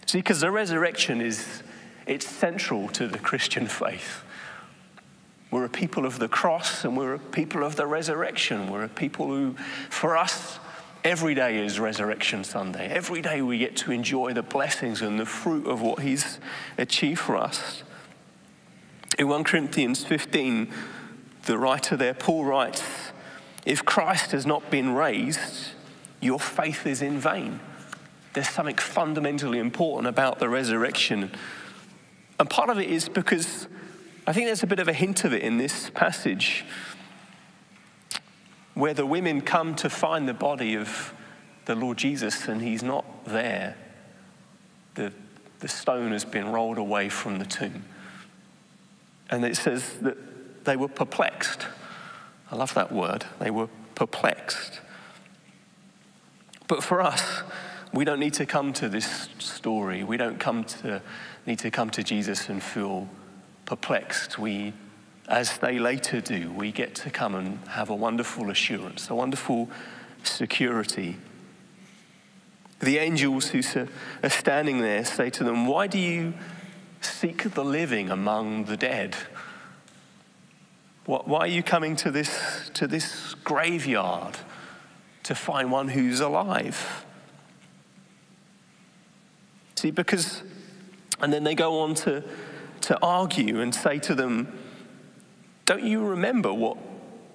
See, 0.07 0.19
because 0.19 0.41
the 0.41 0.53
resurrection 0.53 1.21
is 1.21 1.63
it's 2.07 2.29
central 2.29 2.89
to 2.91 3.09
the 3.09 3.19
Christian 3.19 3.67
faith. 3.67 4.23
We're 5.51 5.65
a 5.65 5.69
people 5.69 6.07
of 6.07 6.21
the 6.21 6.29
cross 6.29 6.85
and 6.85 6.97
we're 6.97 7.15
a 7.15 7.19
people 7.19 7.65
of 7.65 7.75
the 7.75 7.87
resurrection. 7.87 8.71
We're 8.71 8.85
a 8.85 8.89
people 8.89 9.27
who, 9.27 9.57
for 9.91 10.17
us, 10.17 10.61
every 11.03 11.35
day 11.35 11.65
is 11.65 11.81
Resurrection 11.81 12.45
Sunday. 12.45 12.87
Every 12.87 13.21
day 13.21 13.43
we 13.43 13.59
get 13.59 13.77
to 13.79 13.91
enjoy 13.91 14.33
the 14.33 14.43
blessings 14.43 15.03
and 15.03 15.19
the 15.19 15.27
fruit 15.27 15.67
of 15.67 15.83
what 15.83 16.01
He's 16.01 16.39
achieved 16.79 17.21
for 17.21 17.37
us. 17.37 17.83
In 19.19 19.29
1 19.29 19.43
Corinthians 19.43 20.05
15, 20.05 20.73
the 21.47 21.59
writer 21.59 21.97
there, 21.97 22.15
Paul 22.15 22.45
writes, 22.45 22.83
If 23.65 23.85
Christ 23.85 24.33
has 24.33 24.47
not 24.47 24.71
been 24.71 24.95
raised, 24.95 25.71
your 26.21 26.39
faith 26.39 26.87
is 26.87 27.03
in 27.03 27.19
vain 27.19 27.61
there's 28.37 28.51
something 28.51 28.77
fundamentally 28.77 29.59
important 29.59 30.07
about 30.07 30.41
the 30.41 30.49
resurrection. 30.51 31.31
And 32.39 32.51
part 32.51 32.69
of 32.69 32.79
it 32.79 32.91
is 32.91 33.09
because 33.09 33.67
I 34.27 34.35
think 34.35 34.45
there's 34.45 34.63
a 34.63 34.67
bit 34.67 34.79
of 34.79 34.89
a 34.89 34.93
hint 34.93 35.25
of 35.25 35.33
it 35.33 35.41
in 35.41 35.57
this 35.57 35.89
passage 35.89 36.67
where 38.75 38.93
the 38.93 39.07
women 39.07 39.41
come 39.41 39.75
to 39.77 39.89
find 39.89 40.29
the 40.29 40.35
body 40.35 40.77
of 40.77 41.15
the 41.65 41.75
Lord 41.75 41.97
Jesus 41.97 42.47
and 42.47 42.61
he's 42.61 42.83
not 42.83 43.25
there. 43.25 43.75
The, 44.97 45.15
the 45.61 45.69
stone 45.69 46.13
has 46.13 46.27
been 46.27 46.53
rolled 46.53 46.77
away 46.77 47.09
from 47.09 47.39
the 47.39 47.47
tomb. 47.47 47.87
And 49.31 49.47
it 49.47 49.57
says 49.57 49.95
that 50.03 50.19
they 50.67 50.77
were 50.77 50.89
perplexed. 50.89 51.67
I 52.51 52.57
love 52.57 52.75
that 52.75 52.93
word. 52.93 53.25
They 53.39 53.51
were 53.51 53.69
perplexed. 53.95 54.81
But 56.69 56.83
for 56.83 57.01
us, 57.01 57.43
we 57.93 58.05
don't 58.05 58.21
need 58.21 58.35
to 58.35 58.47
come 58.47 58.73
to 58.75 58.89
this 58.89 59.29
story. 59.39 60.05
We 60.05 60.17
don't 60.17 60.39
come 60.39 60.65
to, 60.65 61.01
need 61.47 61.61
to 61.61 61.71
come 61.71 61.91
to 61.91 62.03
Jesus 62.03 62.49
and 62.49 62.63
feel 62.63 63.09
perplexed. 63.65 64.39
We, 64.39 64.73
as 65.29 65.59
they 65.59 65.79
later 65.79 66.21
do, 66.21 66.53
we 66.53 66.73
get 66.73 66.95
to 66.97 67.11
come 67.11 67.35
and 67.35 67.59
have 67.69 67.89
a 67.91 67.95
wonderful 67.95 68.51
assurance, 68.51 69.09
a 69.09 69.15
wonderful 69.15 69.71
security. 70.23 71.17
The 72.81 72.99
angels 72.99 73.49
who 73.49 73.63
are 74.23 74.29
standing 74.29 74.81
there 74.81 75.05
say 75.05 75.31
to 75.31 75.45
them, 75.45 75.67
Why 75.67 75.87
do 75.87 75.99
you 75.99 76.35
seek 77.01 77.55
the 77.55 77.65
living 77.65 78.11
among 78.11 78.65
the 78.65 78.77
dead? 78.77 79.17
Why 81.07 81.39
are 81.39 81.47
you 81.47 81.63
coming 81.63 81.95
to 81.97 82.11
this, 82.11 82.71
to 82.75 82.89
this 82.89 83.35
graveyard 83.45 84.39
to 85.23 85.37
find 85.37 85.71
one 85.71 85.89
who's 85.89 86.19
alive? 86.19 87.07
See, 89.77 89.93
because, 89.93 90.43
and 91.21 91.33
then 91.33 91.45
they 91.45 91.55
go 91.55 91.81
on 91.81 91.95
to, 91.97 92.25
to 92.83 92.99
argue 93.01 93.61
and 93.61 93.73
say 93.73 94.01
to 94.01 94.17
them, 94.17 94.59
Don't 95.65 95.85
you 95.85 96.05
remember 96.05 96.53
what, 96.53 96.77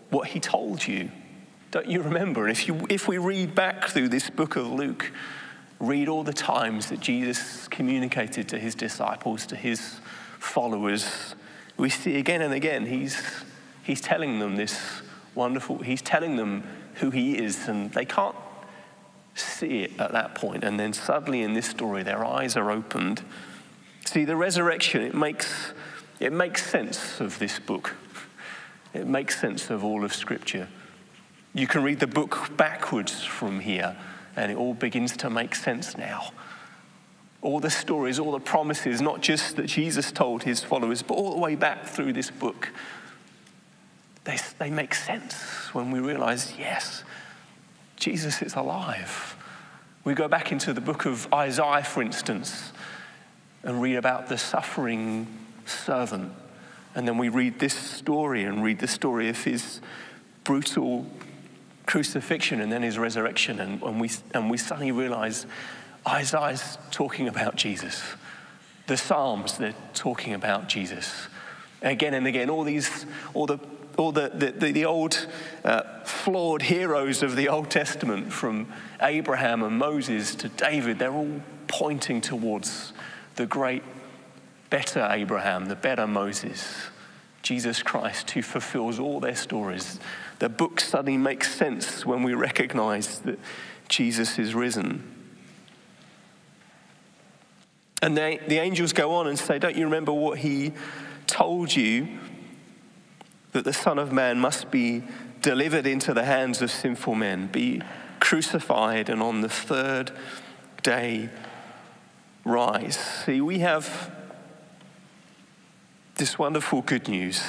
what 0.09 0.27
he 0.27 0.41
told 0.41 0.85
you? 0.85 1.09
Don't 1.71 1.87
you 1.87 2.01
remember? 2.01 2.41
And 2.41 2.51
if, 2.51 2.67
you, 2.67 2.85
if 2.89 3.07
we 3.07 3.17
read 3.17 3.55
back 3.55 3.85
through 3.87 4.09
this 4.09 4.29
book 4.29 4.57
of 4.57 4.67
Luke, 4.69 5.13
read 5.79 6.09
all 6.09 6.23
the 6.23 6.33
times 6.33 6.89
that 6.89 6.99
Jesus 6.99 7.69
communicated 7.69 8.49
to 8.49 8.59
his 8.59 8.75
disciples, 8.75 9.45
to 9.45 9.55
his 9.55 10.01
followers, 10.39 11.35
we 11.77 11.89
see 11.89 12.17
again 12.17 12.41
and 12.41 12.53
again 12.53 12.85
he's, 12.85 13.43
he's 13.91 13.99
telling 13.99 14.39
them 14.39 14.55
this 14.55 15.01
wonderful. 15.35 15.79
He's 15.79 16.01
telling 16.01 16.37
them 16.37 16.63
who 16.95 17.09
he 17.09 17.37
is, 17.37 17.67
and 17.67 17.91
they 17.91 18.05
can't 18.05 18.37
see 19.35 19.83
it 19.83 19.99
at 19.99 20.13
that 20.13 20.33
point. 20.33 20.63
And 20.63 20.79
then 20.79 20.93
suddenly 20.93 21.41
in 21.41 21.53
this 21.53 21.67
story, 21.67 22.01
their 22.01 22.23
eyes 22.23 22.55
are 22.55 22.71
opened. 22.71 23.21
See, 24.05 24.23
the 24.23 24.37
resurrection, 24.37 25.01
it 25.01 25.13
makes, 25.13 25.73
it 26.21 26.31
makes 26.31 26.65
sense 26.65 27.19
of 27.19 27.37
this 27.37 27.59
book. 27.59 27.97
It 28.93 29.07
makes 29.07 29.41
sense 29.41 29.69
of 29.69 29.83
all 29.83 30.05
of 30.05 30.13
Scripture. 30.13 30.69
You 31.53 31.67
can 31.67 31.83
read 31.83 31.99
the 31.99 32.07
book 32.07 32.55
backwards 32.55 33.25
from 33.25 33.59
here, 33.59 33.97
and 34.37 34.53
it 34.53 34.57
all 34.57 34.73
begins 34.73 35.17
to 35.17 35.29
make 35.29 35.53
sense 35.53 35.97
now. 35.97 36.31
All 37.41 37.59
the 37.59 37.69
stories, 37.69 38.19
all 38.19 38.31
the 38.31 38.39
promises, 38.39 39.01
not 39.01 39.19
just 39.19 39.57
that 39.57 39.65
Jesus 39.65 40.13
told 40.13 40.43
his 40.43 40.63
followers, 40.63 41.01
but 41.01 41.15
all 41.15 41.31
the 41.31 41.41
way 41.41 41.55
back 41.55 41.85
through 41.85 42.13
this 42.13 42.31
book, 42.31 42.69
they, 44.23 44.37
they 44.59 44.69
make 44.69 44.93
sense 44.93 45.73
when 45.73 45.91
we 45.91 45.99
realize, 45.99 46.53
yes, 46.57 47.03
Jesus 47.95 48.41
is 48.41 48.55
alive. 48.55 49.35
We 50.03 50.13
go 50.13 50.27
back 50.27 50.51
into 50.51 50.73
the 50.73 50.81
book 50.81 51.05
of 51.05 51.31
Isaiah, 51.33 51.83
for 51.83 52.01
instance, 52.01 52.71
and 53.63 53.81
read 53.81 53.95
about 53.95 54.27
the 54.27 54.37
suffering 54.37 55.27
servant. 55.65 56.33
And 56.95 57.07
then 57.07 57.17
we 57.17 57.29
read 57.29 57.59
this 57.59 57.73
story 57.73 58.43
and 58.43 58.63
read 58.63 58.79
the 58.79 58.87
story 58.87 59.29
of 59.29 59.43
his 59.43 59.79
brutal 60.43 61.05
crucifixion 61.85 62.61
and 62.61 62.71
then 62.71 62.81
his 62.81 62.97
resurrection. 62.97 63.59
And, 63.59 63.81
and, 63.81 64.01
we, 64.01 64.09
and 64.33 64.49
we 64.49 64.57
suddenly 64.57 64.91
realize 64.91 65.45
Isaiah's 66.07 66.77
talking 66.89 67.27
about 67.27 67.55
Jesus. 67.55 68.01
The 68.87 68.97
Psalms, 68.97 69.57
they're 69.57 69.75
talking 69.93 70.33
about 70.33 70.67
Jesus. 70.67 71.27
Again 71.81 72.13
and 72.13 72.27
again, 72.27 72.49
all 72.49 72.63
these, 72.63 73.05
all 73.33 73.45
the 73.45 73.59
all 73.97 74.11
the, 74.11 74.29
the, 74.33 74.71
the 74.71 74.85
old 74.85 75.27
uh, 75.63 75.81
flawed 76.03 76.63
heroes 76.63 77.23
of 77.23 77.35
the 77.35 77.49
Old 77.49 77.69
Testament, 77.69 78.31
from 78.31 78.71
Abraham 79.01 79.63
and 79.63 79.77
Moses 79.77 80.35
to 80.35 80.49
David, 80.49 80.99
they're 80.99 81.11
all 81.11 81.41
pointing 81.67 82.21
towards 82.21 82.93
the 83.35 83.45
great, 83.45 83.83
better 84.69 85.07
Abraham, 85.09 85.67
the 85.67 85.75
better 85.75 86.07
Moses, 86.07 86.75
Jesus 87.41 87.81
Christ, 87.81 88.31
who 88.31 88.41
fulfills 88.41 88.99
all 88.99 89.19
their 89.19 89.35
stories. 89.35 89.99
The 90.39 90.49
book 90.49 90.79
suddenly 90.79 91.17
makes 91.17 91.53
sense 91.53 92.05
when 92.05 92.23
we 92.23 92.33
recognize 92.33 93.19
that 93.19 93.39
Jesus 93.89 94.39
is 94.39 94.55
risen. 94.55 95.03
And 98.01 98.17
they, 98.17 98.39
the 98.47 98.57
angels 98.57 98.93
go 98.93 99.13
on 99.13 99.27
and 99.27 99.37
say, 99.37 99.59
Don't 99.59 99.75
you 99.75 99.85
remember 99.85 100.11
what 100.11 100.39
he 100.39 100.73
told 101.27 101.75
you 101.75 102.19
that 103.51 103.63
the 103.63 103.73
Son 103.73 103.99
of 103.99 104.11
Man 104.11 104.39
must 104.39 104.71
be 104.71 105.03
delivered 105.41 105.87
into 105.87 106.13
the 106.13 106.23
hands 106.23 106.61
of 106.61 106.71
sinful 106.71 107.15
men, 107.15 107.47
be 107.47 107.81
crucified, 108.19 109.09
and 109.09 109.21
on 109.21 109.41
the 109.41 109.49
third 109.49 110.11
day 110.83 111.29
rise. 112.45 112.97
See, 112.97 113.41
we 113.41 113.59
have 113.59 114.11
this 116.15 116.37
wonderful 116.37 116.81
good 116.81 117.07
news. 117.07 117.41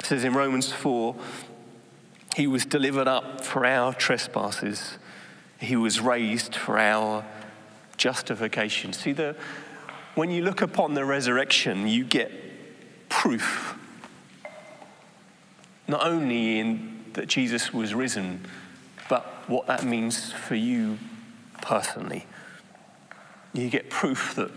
It 0.00 0.06
says 0.06 0.24
in 0.24 0.34
Romans 0.34 0.72
4 0.72 1.14
He 2.36 2.46
was 2.46 2.64
delivered 2.64 3.08
up 3.08 3.44
for 3.44 3.66
our 3.66 3.92
trespasses, 3.92 4.98
He 5.60 5.76
was 5.76 6.00
raised 6.00 6.54
for 6.54 6.78
our 6.78 7.24
justification. 7.96 8.92
See, 8.92 9.12
the, 9.12 9.36
when 10.14 10.30
you 10.30 10.42
look 10.42 10.62
upon 10.62 10.94
the 10.94 11.04
resurrection, 11.04 11.86
you 11.86 12.04
get 12.04 12.32
proof 13.08 13.76
not 15.88 16.06
only 16.06 16.58
in 16.58 17.04
that 17.14 17.26
Jesus 17.26 17.72
was 17.72 17.94
risen, 17.94 18.46
but 19.08 19.24
what 19.48 19.66
that 19.66 19.82
means 19.82 20.32
for 20.32 20.54
you 20.54 20.98
personally. 21.62 22.26
You 23.54 23.70
get 23.70 23.88
proof 23.88 24.34
that, 24.36 24.50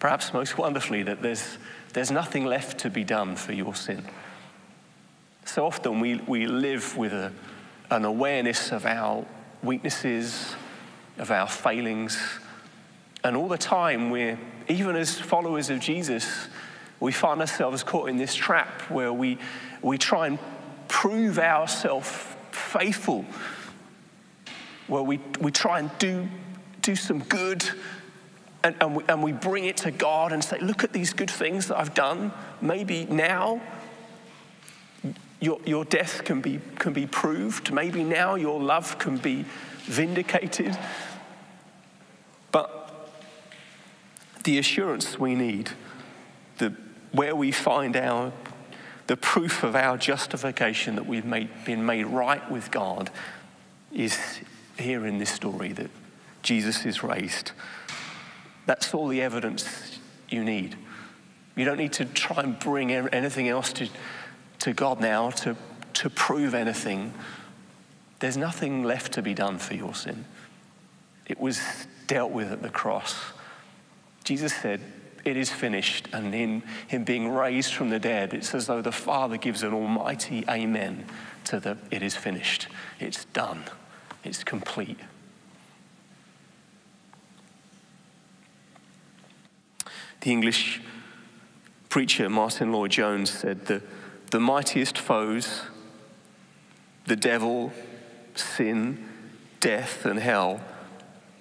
perhaps 0.00 0.34
most 0.34 0.58
wonderfully, 0.58 1.04
that 1.04 1.22
there's, 1.22 1.58
there's 1.92 2.10
nothing 2.10 2.44
left 2.44 2.78
to 2.80 2.90
be 2.90 3.04
done 3.04 3.36
for 3.36 3.52
your 3.52 3.74
sin. 3.74 4.04
So 5.44 5.64
often 5.64 6.00
we, 6.00 6.16
we 6.16 6.46
live 6.46 6.96
with 6.96 7.12
a, 7.12 7.32
an 7.90 8.04
awareness 8.04 8.72
of 8.72 8.84
our 8.84 9.24
weaknesses, 9.62 10.56
of 11.18 11.30
our 11.30 11.46
failings, 11.46 12.20
and 13.22 13.36
all 13.36 13.48
the 13.48 13.58
time 13.58 14.10
we're, 14.10 14.38
even 14.68 14.96
as 14.96 15.18
followers 15.18 15.70
of 15.70 15.80
Jesus, 15.80 16.48
we 17.00 17.12
find 17.12 17.40
ourselves 17.40 17.82
caught 17.82 18.08
in 18.08 18.16
this 18.16 18.34
trap 18.34 18.82
where 18.90 19.12
we, 19.12 19.38
we 19.82 19.98
try 19.98 20.26
and 20.26 20.38
prove 20.88 21.38
ourselves 21.38 22.08
faithful, 22.50 23.24
where 24.86 25.02
we, 25.02 25.20
we 25.40 25.50
try 25.50 25.78
and 25.78 25.90
do, 25.98 26.28
do 26.82 26.96
some 26.96 27.20
good 27.20 27.64
and, 28.66 28.74
and, 28.80 28.96
we, 28.96 29.04
and 29.08 29.22
we 29.22 29.32
bring 29.32 29.66
it 29.66 29.76
to 29.78 29.92
God 29.92 30.32
and 30.32 30.42
say, 30.42 30.58
Look 30.58 30.82
at 30.82 30.92
these 30.92 31.12
good 31.12 31.30
things 31.30 31.68
that 31.68 31.78
I've 31.78 31.94
done. 31.94 32.32
Maybe 32.60 33.04
now 33.04 33.60
your, 35.40 35.60
your 35.64 35.84
death 35.84 36.24
can 36.24 36.40
be, 36.40 36.60
can 36.78 36.92
be 36.92 37.06
proved. 37.06 37.72
Maybe 37.72 38.02
now 38.02 38.34
your 38.34 38.60
love 38.60 38.98
can 38.98 39.18
be 39.18 39.44
vindicated. 39.82 40.76
But 42.50 43.10
the 44.42 44.58
assurance 44.58 45.18
we 45.18 45.34
need, 45.36 45.70
the, 46.58 46.74
where 47.12 47.34
we 47.34 47.52
find 47.52 47.96
our, 47.96 48.32
the 49.06 49.16
proof 49.16 49.62
of 49.62 49.74
our 49.76 49.96
justification 49.96 50.96
that 50.96 51.06
we've 51.06 51.24
made, 51.24 51.48
been 51.64 51.84
made 51.84 52.06
right 52.06 52.50
with 52.50 52.70
God 52.70 53.10
is 53.92 54.40
here 54.78 55.06
in 55.06 55.18
this 55.18 55.30
story 55.30 55.72
that 55.72 55.90
Jesus 56.42 56.84
is 56.84 57.02
raised. 57.02 57.52
That's 58.66 58.92
all 58.92 59.08
the 59.08 59.22
evidence 59.22 59.98
you 60.28 60.44
need. 60.44 60.76
You 61.54 61.64
don't 61.64 61.78
need 61.78 61.94
to 61.94 62.04
try 62.04 62.42
and 62.42 62.58
bring 62.58 62.92
anything 62.92 63.48
else 63.48 63.72
to, 63.74 63.88
to 64.60 64.72
God 64.72 65.00
now 65.00 65.30
to, 65.30 65.56
to 65.94 66.10
prove 66.10 66.54
anything. 66.54 67.14
There's 68.18 68.36
nothing 68.36 68.82
left 68.82 69.12
to 69.12 69.22
be 69.22 69.34
done 69.34 69.58
for 69.58 69.74
your 69.74 69.94
sin. 69.94 70.26
It 71.26 71.40
was 71.40 71.60
dealt 72.06 72.30
with 72.30 72.52
at 72.52 72.62
the 72.62 72.68
cross. 72.68 73.16
Jesus 74.24 74.52
said, 74.54 74.80
it 75.26 75.36
is 75.36 75.50
finished. 75.50 76.08
And 76.12 76.34
in 76.34 76.62
him 76.86 77.04
being 77.04 77.28
raised 77.28 77.74
from 77.74 77.90
the 77.90 77.98
dead, 77.98 78.32
it's 78.32 78.54
as 78.54 78.66
though 78.66 78.80
the 78.80 78.92
Father 78.92 79.36
gives 79.36 79.62
an 79.62 79.74
almighty 79.74 80.44
amen 80.48 81.04
to 81.44 81.60
the 81.60 81.76
it 81.90 82.02
is 82.02 82.16
finished. 82.16 82.68
It's 83.00 83.24
done. 83.26 83.64
It's 84.24 84.44
complete. 84.44 85.00
The 90.20 90.32
English 90.32 90.80
preacher 91.88 92.30
Martyn 92.30 92.72
Lloyd-Jones 92.72 93.30
said 93.30 93.66
the, 93.66 93.82
the 94.30 94.40
mightiest 94.40 94.98
foes, 94.98 95.62
the 97.06 97.16
devil, 97.16 97.72
sin, 98.34 99.08
death, 99.60 100.04
and 100.04 100.18
hell, 100.18 100.60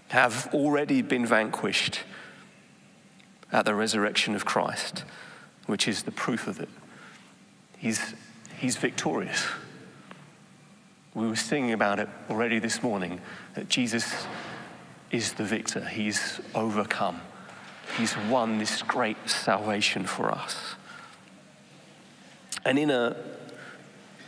have 0.10 0.50
already 0.54 1.02
been 1.02 1.26
vanquished 1.26 2.02
at 3.51 3.65
the 3.65 3.75
resurrection 3.75 4.36
of 4.36 4.45
Christ, 4.45 5.03
which 5.65 5.88
is 5.88 6.03
the 6.03 6.12
proof 6.12 6.47
of 6.47 6.60
it. 6.60 6.69
He's, 7.77 8.13
he's 8.58 8.75
victorious. 8.77 9.45
We 11.13 11.27
were 11.27 11.36
singing 11.36 11.71
about 11.71 11.99
it 11.99 12.10
already 12.29 12.60
this 12.60 12.84
morning 12.84 13.21
that 13.53 13.69
Jesus 13.69 14.27
is 15.12 15.34
the 15.34 15.43
victor, 15.43 15.86
he's 15.86 16.41
overcome. 16.53 17.21
He's 17.97 18.17
won 18.29 18.58
this 18.58 18.81
great 18.81 19.29
salvation 19.29 20.05
for 20.05 20.31
us. 20.31 20.75
And 22.65 22.79
in 22.79 22.89
a, 22.89 23.15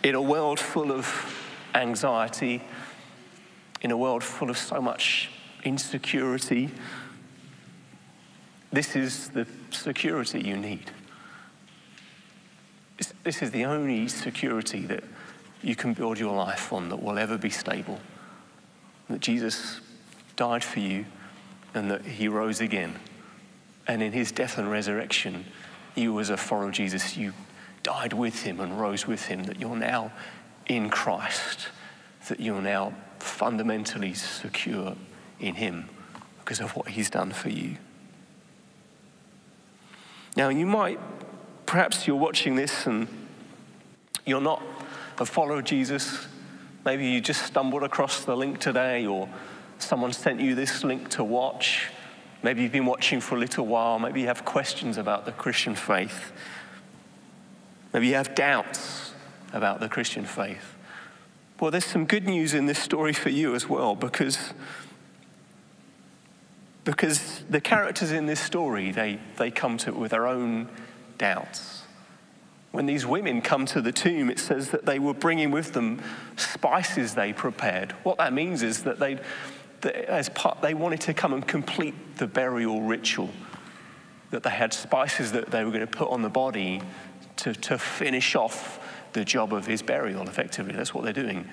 in 0.04 0.16
a 0.16 0.22
world 0.22 0.60
full 0.60 0.92
of 0.92 1.36
anxiety, 1.74 2.62
in 3.82 3.92
a 3.92 3.98
world 3.98 4.24
full 4.24 4.50
of 4.50 4.58
so 4.58 4.80
much 4.80 5.30
insecurity, 5.64 6.70
this 8.72 8.96
is 8.96 9.30
the 9.30 9.48
security 9.72 10.42
you 10.42 10.58
need. 10.58 10.92
This 13.24 13.42
is 13.42 13.52
the 13.52 13.66
only 13.66 14.08
security 14.08 14.86
that 14.88 15.04
you 15.62 15.76
can 15.76 15.94
build 15.94 16.20
your 16.20 16.36
life 16.36 16.74
on 16.74 16.90
that 16.90 17.02
will 17.02 17.18
ever 17.18 17.38
be 17.38 17.50
stable. 17.50 18.00
That 19.10 19.20
Jesus 19.20 19.80
died 20.36 20.64
for 20.64 20.80
you 20.80 21.06
and 21.74 21.92
that 21.92 22.06
he 22.06 22.28
rose 22.28 22.62
again. 22.62 22.96
And 23.88 24.02
in 24.02 24.12
his 24.12 24.32
death 24.32 24.58
and 24.58 24.70
resurrection, 24.70 25.46
you, 25.96 26.20
as 26.20 26.30
a 26.30 26.38
follower 26.38 26.68
of 26.68 26.74
Jesus, 26.74 27.16
you 27.18 27.34
died 27.84 28.14
with 28.14 28.44
him 28.44 28.60
and 28.60 28.80
rose 28.80 29.08
with 29.08 29.26
him, 29.26 29.44
that 29.46 29.60
you're 29.60 29.76
now 29.76 30.12
in 30.66 30.90
Christ, 30.90 31.70
that 32.28 32.40
you're 32.40 32.62
now 32.62 32.94
fundamentally 33.20 34.14
secure 34.14 34.96
in 35.40 35.56
him 35.56 35.90
because 36.40 36.60
of 36.60 36.76
what 36.76 36.90
he's 36.90 37.10
done 37.10 37.32
for 37.32 37.50
you. 37.50 37.78
Now, 40.38 40.50
you 40.50 40.68
might, 40.68 41.00
perhaps 41.66 42.06
you're 42.06 42.16
watching 42.16 42.56
this 42.56 42.86
and 42.86 43.08
you're 44.24 44.40
not 44.40 44.62
a 45.18 45.26
follower 45.26 45.58
of 45.58 45.66
Jesus, 45.66 46.28
maybe 46.86 47.08
you 47.08 47.20
just 47.20 47.42
stumbled 47.42 47.82
across 47.82 48.24
the 48.24 48.38
link 48.38 48.60
today 48.60 49.08
or 49.08 49.28
someone 49.80 50.14
sent 50.14 50.40
you 50.40 50.54
this 50.54 50.84
link 50.84 51.10
to 51.10 51.24
watch. 51.24 51.88
Maybe 52.44 52.62
you've 52.62 52.72
been 52.72 52.86
watching 52.86 53.20
for 53.20 53.34
a 53.34 53.40
little 53.40 53.66
while. 53.66 53.98
Maybe 53.98 54.22
you 54.22 54.28
have 54.28 54.46
questions 54.46 55.00
about 55.00 55.26
the 55.26 55.32
Christian 55.32 55.74
faith. 55.74 56.32
Maybe 57.92 58.10
you 58.10 58.14
have 58.14 58.36
doubts 58.36 59.14
about 59.54 59.80
the 59.80 59.90
Christian 59.90 60.24
faith. 60.24 60.76
Well, 61.60 61.72
there's 61.72 61.84
some 61.84 62.06
good 62.06 62.28
news 62.28 62.54
in 62.54 62.68
this 62.68 62.78
story 62.78 63.14
for 63.14 63.30
you 63.30 63.56
as 63.56 63.68
well 63.68 63.96
because, 63.96 64.54
because 66.88 67.44
the 67.50 67.60
characters 67.60 68.14
in 68.14 68.28
this 68.28 68.40
story, 68.40 68.92
they, 68.92 69.20
they 69.36 69.52
come 69.52 69.78
to 69.78 69.90
it 69.90 69.96
with 69.98 70.12
their 70.12 70.26
own 70.26 70.70
doubts. 71.18 71.82
When 72.72 72.86
these 72.86 73.06
women 73.06 73.42
come 73.42 73.66
to 73.66 73.82
the 73.82 73.92
tomb, 73.92 74.30
it 74.30 74.40
says 74.40 74.70
that 74.72 74.86
they 74.86 74.98
were 74.98 75.14
bringing 75.14 75.52
with 75.52 75.74
them 75.74 76.02
spices 76.38 77.14
they 77.14 77.34
prepared. 77.34 77.92
What 78.04 78.20
that 78.20 78.32
means 78.32 78.64
is 78.64 78.84
that 78.84 79.00
they, 79.00 79.20
as 79.84 80.30
part, 80.30 80.62
they 80.62 80.74
wanted 80.74 81.02
to 81.02 81.14
come 81.14 81.34
and 81.34 81.46
complete 81.46 81.94
the 82.20 82.26
burial 82.26 82.82
ritual, 82.82 83.32
that 84.32 84.44
they 84.44 84.50
had 84.50 84.72
spices 84.72 85.34
that 85.34 85.52
they 85.52 85.66
were 85.66 85.72
going 85.72 85.86
to 85.86 85.88
put 85.88 86.10
on 86.10 86.22
the 86.22 86.30
body 86.30 86.82
to, 87.36 87.54
to 87.54 87.78
finish 87.78 88.34
off 88.34 88.80
the 89.12 89.26
job 89.26 89.52
of 89.52 89.66
his 89.66 89.82
burial, 89.82 90.26
effectively. 90.30 90.74
That's 90.74 90.94
what 90.94 91.04
they're 91.04 91.12
doing. 91.12 91.50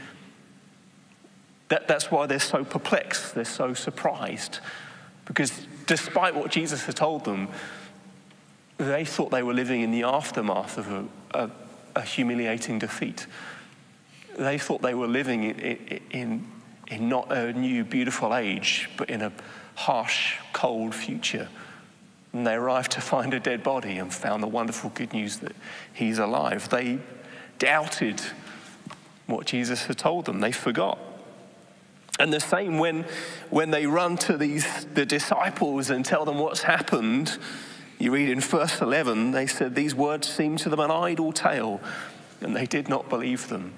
That, 1.70 1.88
that's 1.88 2.08
why 2.12 2.26
they're 2.26 2.38
so 2.38 2.62
perplexed, 2.62 3.34
they're 3.34 3.44
so 3.44 3.74
surprised. 3.74 4.60
Because 5.24 5.66
despite 5.86 6.34
what 6.34 6.50
Jesus 6.50 6.84
had 6.84 6.96
told 6.96 7.24
them, 7.24 7.48
they 8.78 9.04
thought 9.04 9.30
they 9.30 9.42
were 9.42 9.54
living 9.54 9.80
in 9.80 9.90
the 9.90 10.02
aftermath 10.02 10.78
of 10.78 10.90
a, 10.90 11.04
a, 11.32 11.50
a 11.96 12.02
humiliating 12.02 12.78
defeat. 12.78 13.26
They 14.36 14.58
thought 14.58 14.82
they 14.82 14.94
were 14.94 15.06
living 15.06 15.44
in, 15.44 16.00
in, 16.10 16.46
in 16.88 17.08
not 17.08 17.30
a 17.32 17.52
new, 17.52 17.84
beautiful 17.84 18.34
age, 18.34 18.90
but 18.96 19.08
in 19.10 19.22
a 19.22 19.32
harsh, 19.76 20.36
cold 20.52 20.94
future. 20.94 21.48
And 22.32 22.46
they 22.46 22.54
arrived 22.54 22.92
to 22.92 23.00
find 23.00 23.32
a 23.32 23.40
dead 23.40 23.62
body 23.62 23.98
and 23.98 24.12
found 24.12 24.42
the 24.42 24.48
wonderful 24.48 24.90
good 24.90 25.12
news 25.12 25.38
that 25.38 25.54
he's 25.92 26.18
alive. 26.18 26.68
They 26.68 26.98
doubted 27.60 28.20
what 29.26 29.46
Jesus 29.46 29.86
had 29.86 29.98
told 29.98 30.24
them, 30.24 30.40
they 30.40 30.52
forgot. 30.52 30.98
And 32.18 32.32
the 32.32 32.40
same 32.40 32.78
when, 32.78 33.04
when 33.50 33.70
they 33.70 33.86
run 33.86 34.16
to 34.18 34.36
these, 34.36 34.84
the 34.94 35.04
disciples 35.04 35.90
and 35.90 36.04
tell 36.04 36.24
them 36.24 36.38
what's 36.38 36.62
happened, 36.62 37.38
you 37.98 38.12
read 38.12 38.28
in 38.28 38.40
verse 38.40 38.80
11, 38.80 39.32
they 39.32 39.46
said, 39.46 39.74
These 39.74 39.94
words 39.94 40.28
seemed 40.28 40.60
to 40.60 40.68
them 40.68 40.80
an 40.80 40.90
idle 40.90 41.32
tale, 41.32 41.80
and 42.40 42.54
they 42.54 42.66
did 42.66 42.88
not 42.88 43.08
believe 43.08 43.48
them. 43.48 43.72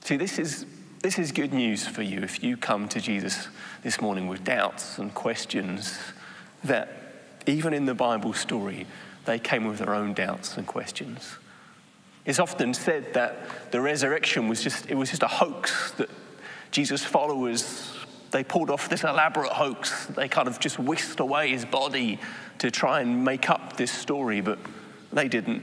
See, 0.00 0.16
this 0.16 0.38
is, 0.38 0.64
this 1.02 1.18
is 1.18 1.32
good 1.32 1.52
news 1.52 1.86
for 1.86 2.02
you 2.02 2.20
if 2.20 2.42
you 2.42 2.56
come 2.56 2.88
to 2.88 3.00
Jesus 3.00 3.48
this 3.82 4.00
morning 4.00 4.26
with 4.26 4.44
doubts 4.44 4.98
and 4.98 5.12
questions 5.12 5.98
that 6.64 6.90
even 7.46 7.74
in 7.74 7.84
the 7.84 7.94
Bible 7.94 8.32
story, 8.32 8.86
they 9.26 9.38
came 9.38 9.66
with 9.66 9.78
their 9.78 9.94
own 9.94 10.14
doubts 10.14 10.56
and 10.56 10.66
questions. 10.66 11.36
It's 12.24 12.38
often 12.38 12.74
said 12.74 13.14
that 13.14 13.70
the 13.70 13.80
resurrection 13.80 14.48
was 14.48 14.62
just, 14.62 14.90
it 14.90 14.94
was 14.94 15.10
just 15.10 15.22
a 15.22 15.28
hoax 15.28 15.92
that 15.92 16.08
Jesus' 16.70 17.04
followers, 17.04 17.96
they 18.30 18.44
pulled 18.44 18.70
off 18.70 18.88
this 18.88 19.04
elaborate 19.04 19.52
hoax. 19.52 20.06
They 20.06 20.28
kind 20.28 20.48
of 20.48 20.60
just 20.60 20.78
whisked 20.78 21.20
away 21.20 21.50
his 21.50 21.64
body 21.64 22.18
to 22.58 22.70
try 22.70 23.00
and 23.00 23.24
make 23.24 23.48
up 23.48 23.76
this 23.76 23.90
story, 23.90 24.40
but 24.40 24.58
they 25.12 25.28
didn't. 25.28 25.62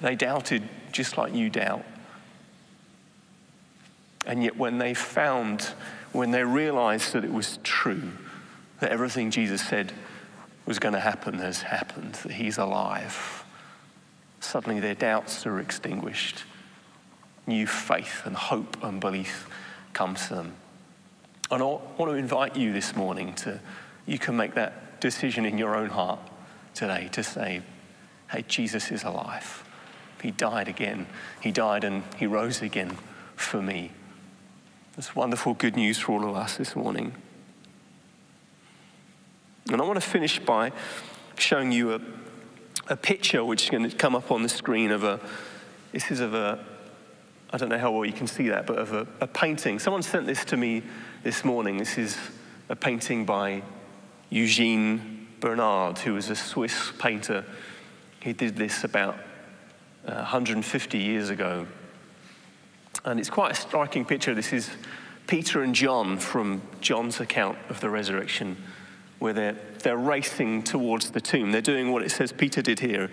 They 0.00 0.16
doubted 0.16 0.62
just 0.92 1.18
like 1.18 1.34
you 1.34 1.50
doubt. 1.50 1.84
And 4.26 4.42
yet, 4.42 4.56
when 4.56 4.78
they 4.78 4.94
found, 4.94 5.62
when 6.12 6.30
they 6.30 6.44
realized 6.44 7.12
that 7.12 7.24
it 7.24 7.32
was 7.32 7.58
true, 7.62 8.12
that 8.80 8.90
everything 8.90 9.30
Jesus 9.30 9.60
said 9.66 9.92
was 10.64 10.78
going 10.78 10.94
to 10.94 11.00
happen 11.00 11.38
has 11.40 11.62
happened, 11.62 12.14
that 12.14 12.32
he's 12.32 12.56
alive, 12.56 13.44
suddenly 14.40 14.80
their 14.80 14.94
doubts 14.94 15.46
are 15.46 15.60
extinguished. 15.60 16.44
New 17.46 17.66
faith 17.66 18.22
and 18.24 18.34
hope 18.34 18.82
and 18.82 19.00
belief 19.00 19.46
comes 19.94 20.28
to 20.28 20.34
them. 20.34 20.54
And 21.50 21.62
I 21.62 21.66
want 21.66 21.98
to 21.98 22.14
invite 22.14 22.56
you 22.56 22.72
this 22.72 22.96
morning 22.96 23.34
to, 23.36 23.60
you 24.06 24.18
can 24.18 24.36
make 24.36 24.54
that 24.54 25.00
decision 25.00 25.44
in 25.44 25.58
your 25.58 25.76
own 25.76 25.90
heart 25.90 26.20
today 26.74 27.08
to 27.12 27.22
say, 27.22 27.62
hey, 28.30 28.44
Jesus 28.48 28.90
is 28.90 29.04
alive. 29.04 29.62
He 30.22 30.30
died 30.30 30.68
again. 30.68 31.06
He 31.40 31.52
died 31.52 31.84
and 31.84 32.02
he 32.16 32.26
rose 32.26 32.62
again 32.62 32.96
for 33.36 33.60
me. 33.60 33.92
That's 34.96 35.14
wonderful 35.14 35.54
good 35.54 35.76
news 35.76 35.98
for 35.98 36.12
all 36.12 36.28
of 36.28 36.36
us 36.36 36.56
this 36.56 36.74
morning. 36.74 37.14
And 39.70 39.80
I 39.80 39.84
want 39.84 40.00
to 40.00 40.06
finish 40.06 40.38
by 40.38 40.72
showing 41.36 41.72
you 41.72 41.94
a, 41.94 42.00
a 42.88 42.96
picture 42.96 43.44
which 43.44 43.64
is 43.64 43.70
going 43.70 43.88
to 43.88 43.96
come 43.96 44.14
up 44.14 44.30
on 44.30 44.42
the 44.42 44.48
screen 44.48 44.90
of 44.90 45.04
a, 45.04 45.20
this 45.92 46.10
is 46.10 46.20
of 46.20 46.34
a, 46.34 46.64
I 47.54 47.56
don't 47.56 47.68
know 47.68 47.78
how 47.78 47.92
well 47.92 48.04
you 48.04 48.12
can 48.12 48.26
see 48.26 48.48
that, 48.48 48.66
but 48.66 48.78
of 48.78 48.92
a, 48.92 49.06
a 49.20 49.28
painting. 49.28 49.78
Someone 49.78 50.02
sent 50.02 50.26
this 50.26 50.44
to 50.46 50.56
me 50.56 50.82
this 51.22 51.44
morning. 51.44 51.76
This 51.76 51.98
is 51.98 52.18
a 52.68 52.74
painting 52.74 53.24
by 53.24 53.62
Eugene 54.28 55.28
Burnand, 55.38 55.98
who 55.98 56.14
was 56.14 56.30
a 56.30 56.34
Swiss 56.34 56.90
painter. 56.98 57.44
He 58.18 58.32
did 58.32 58.56
this 58.56 58.82
about 58.82 59.14
uh, 60.04 60.14
150 60.14 60.98
years 60.98 61.30
ago. 61.30 61.68
And 63.04 63.20
it's 63.20 63.30
quite 63.30 63.52
a 63.52 63.54
striking 63.54 64.04
picture. 64.04 64.34
This 64.34 64.52
is 64.52 64.68
Peter 65.28 65.62
and 65.62 65.76
John 65.76 66.18
from 66.18 66.60
John's 66.80 67.20
account 67.20 67.56
of 67.68 67.80
the 67.80 67.88
resurrection 67.88 68.56
where 69.20 69.32
they're, 69.32 69.56
they're 69.78 69.96
racing 69.96 70.64
towards 70.64 71.12
the 71.12 71.20
tomb. 71.20 71.52
They're 71.52 71.62
doing 71.62 71.92
what 71.92 72.02
it 72.02 72.10
says 72.10 72.32
Peter 72.32 72.62
did 72.62 72.80
here 72.80 73.10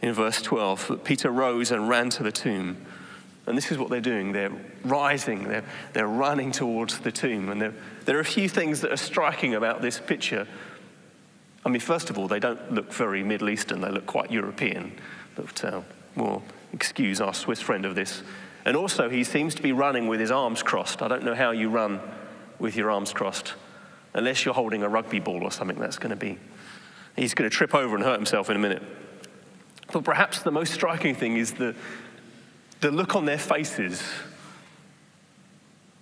in 0.00 0.12
verse 0.12 0.40
12 0.42 1.00
Peter 1.02 1.32
rose 1.32 1.72
and 1.72 1.88
ran 1.88 2.10
to 2.10 2.22
the 2.22 2.30
tomb. 2.30 2.76
And 3.46 3.56
this 3.56 3.70
is 3.70 3.78
what 3.78 3.90
they're 3.90 4.00
doing. 4.00 4.32
They're 4.32 4.52
rising, 4.84 5.44
they're, 5.44 5.64
they're 5.92 6.08
running 6.08 6.50
towards 6.50 7.00
the 7.00 7.12
tomb. 7.12 7.50
And 7.50 7.60
there, 7.60 7.74
there 8.06 8.16
are 8.16 8.20
a 8.20 8.24
few 8.24 8.48
things 8.48 8.80
that 8.80 8.92
are 8.92 8.96
striking 8.96 9.54
about 9.54 9.82
this 9.82 10.00
picture. 10.00 10.46
I 11.64 11.68
mean, 11.68 11.80
first 11.80 12.10
of 12.10 12.18
all, 12.18 12.28
they 12.28 12.40
don't 12.40 12.72
look 12.72 12.92
very 12.92 13.22
Middle 13.22 13.50
Eastern, 13.50 13.80
they 13.80 13.90
look 13.90 14.06
quite 14.06 14.30
European. 14.30 14.92
But 15.34 15.64
uh, 15.64 15.80
we'll 16.16 16.42
excuse 16.72 17.20
our 17.20 17.34
Swiss 17.34 17.60
friend 17.60 17.84
of 17.84 17.94
this. 17.94 18.22
And 18.64 18.76
also, 18.76 19.10
he 19.10 19.24
seems 19.24 19.54
to 19.56 19.62
be 19.62 19.72
running 19.72 20.08
with 20.08 20.20
his 20.20 20.30
arms 20.30 20.62
crossed. 20.62 21.02
I 21.02 21.08
don't 21.08 21.24
know 21.24 21.34
how 21.34 21.50
you 21.50 21.68
run 21.68 22.00
with 22.58 22.76
your 22.76 22.90
arms 22.90 23.12
crossed 23.12 23.54
unless 24.14 24.44
you're 24.44 24.54
holding 24.54 24.82
a 24.82 24.88
rugby 24.88 25.18
ball 25.18 25.42
or 25.42 25.50
something, 25.50 25.78
that's 25.78 25.98
going 25.98 26.10
to 26.10 26.16
be, 26.16 26.38
he's 27.16 27.34
going 27.34 27.50
to 27.50 27.54
trip 27.54 27.74
over 27.74 27.96
and 27.96 28.04
hurt 28.04 28.16
himself 28.16 28.48
in 28.48 28.56
a 28.56 28.60
minute. 28.60 28.82
But 29.92 30.04
perhaps 30.04 30.40
the 30.40 30.50
most 30.50 30.72
striking 30.72 31.14
thing 31.14 31.36
is 31.36 31.52
the, 31.52 31.74
the 32.80 32.90
look 32.90 33.16
on 33.16 33.24
their 33.24 33.38
faces. 33.38 34.02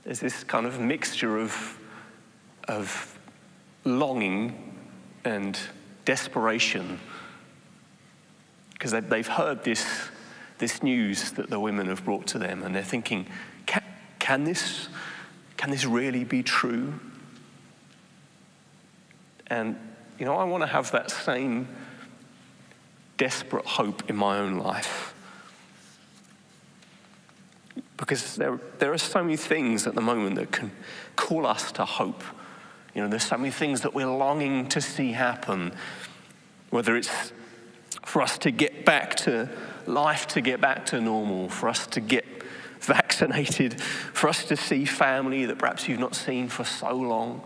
There's 0.05 0.21
this 0.21 0.43
kind 0.45 0.67
of 0.67 0.81
mixture 0.81 1.39
of, 1.39 1.79
of 2.69 3.19
longing 3.85 4.77
and 5.25 5.59
desperation 6.05 6.99
because 8.73 8.91
they've 8.91 9.29
heard 9.29 9.63
this, 9.63 9.87
this 10.59 10.83
news 10.83 11.31
that 11.33 11.49
the 11.49 11.61
women 11.61 11.87
have 11.87 12.05
brought 12.05 12.27
to 12.29 12.39
them 12.39 12.65
and 12.65 12.75
they're 12.75 12.83
thinking, 12.83 13.29
can, 13.65 13.83
can, 14.19 14.43
this, 14.43 14.89
can 15.57 15.71
this 15.71 15.85
really 15.85 16.25
be 16.25 16.43
true? 16.43 16.95
And, 19.47 19.79
you 20.19 20.25
know, 20.25 20.35
I 20.35 20.43
want 20.43 20.65
to 20.65 20.67
have 20.67 20.91
that 20.91 21.13
same 21.13 21.69
desperate 23.19 23.67
hope 23.67 24.11
in 24.11 24.17
my 24.17 24.39
own 24.39 24.59
life. 24.59 25.12
Because 28.03 28.35
there, 28.35 28.59
there 28.81 28.93
are 28.93 28.99
so 28.99 29.23
many 29.23 29.37
things 29.37 29.87
at 29.87 29.95
the 29.95 30.01
moment 30.01 30.35
that 30.35 30.51
can 30.51 30.73
call 31.15 31.47
us 31.47 31.71
to 31.71 31.85
hope. 31.85 32.25
You 32.97 33.03
know, 33.03 33.07
there's 33.07 33.25
so 33.25 33.39
many 33.39 33.53
things 33.53 33.83
that 33.83 33.95
we're 33.95 34.09
longing 34.09 34.69
to 34.71 34.81
see 34.81 35.13
happen, 35.13 35.73
whether 36.71 36.97
it's 36.97 37.33
for 38.05 38.21
us 38.21 38.39
to 38.39 38.51
get 38.51 38.85
back 38.85 39.15
to 39.19 39.49
life, 39.87 40.27
to 40.27 40.41
get 40.41 40.61
back 40.61 40.85
to 40.87 41.01
normal, 41.01 41.49
for 41.49 41.69
us 41.69 41.87
to 41.87 42.01
get 42.01 42.25
vaccinated, 42.81 43.81
for 43.81 44.29
us 44.29 44.47
to 44.47 44.57
see 44.57 44.85
family 44.85 45.45
that 45.45 45.59
perhaps 45.59 45.87
you've 45.87 46.01
not 46.01 46.17
seen 46.17 46.49
for 46.49 46.65
so 46.65 46.93
long, 46.97 47.41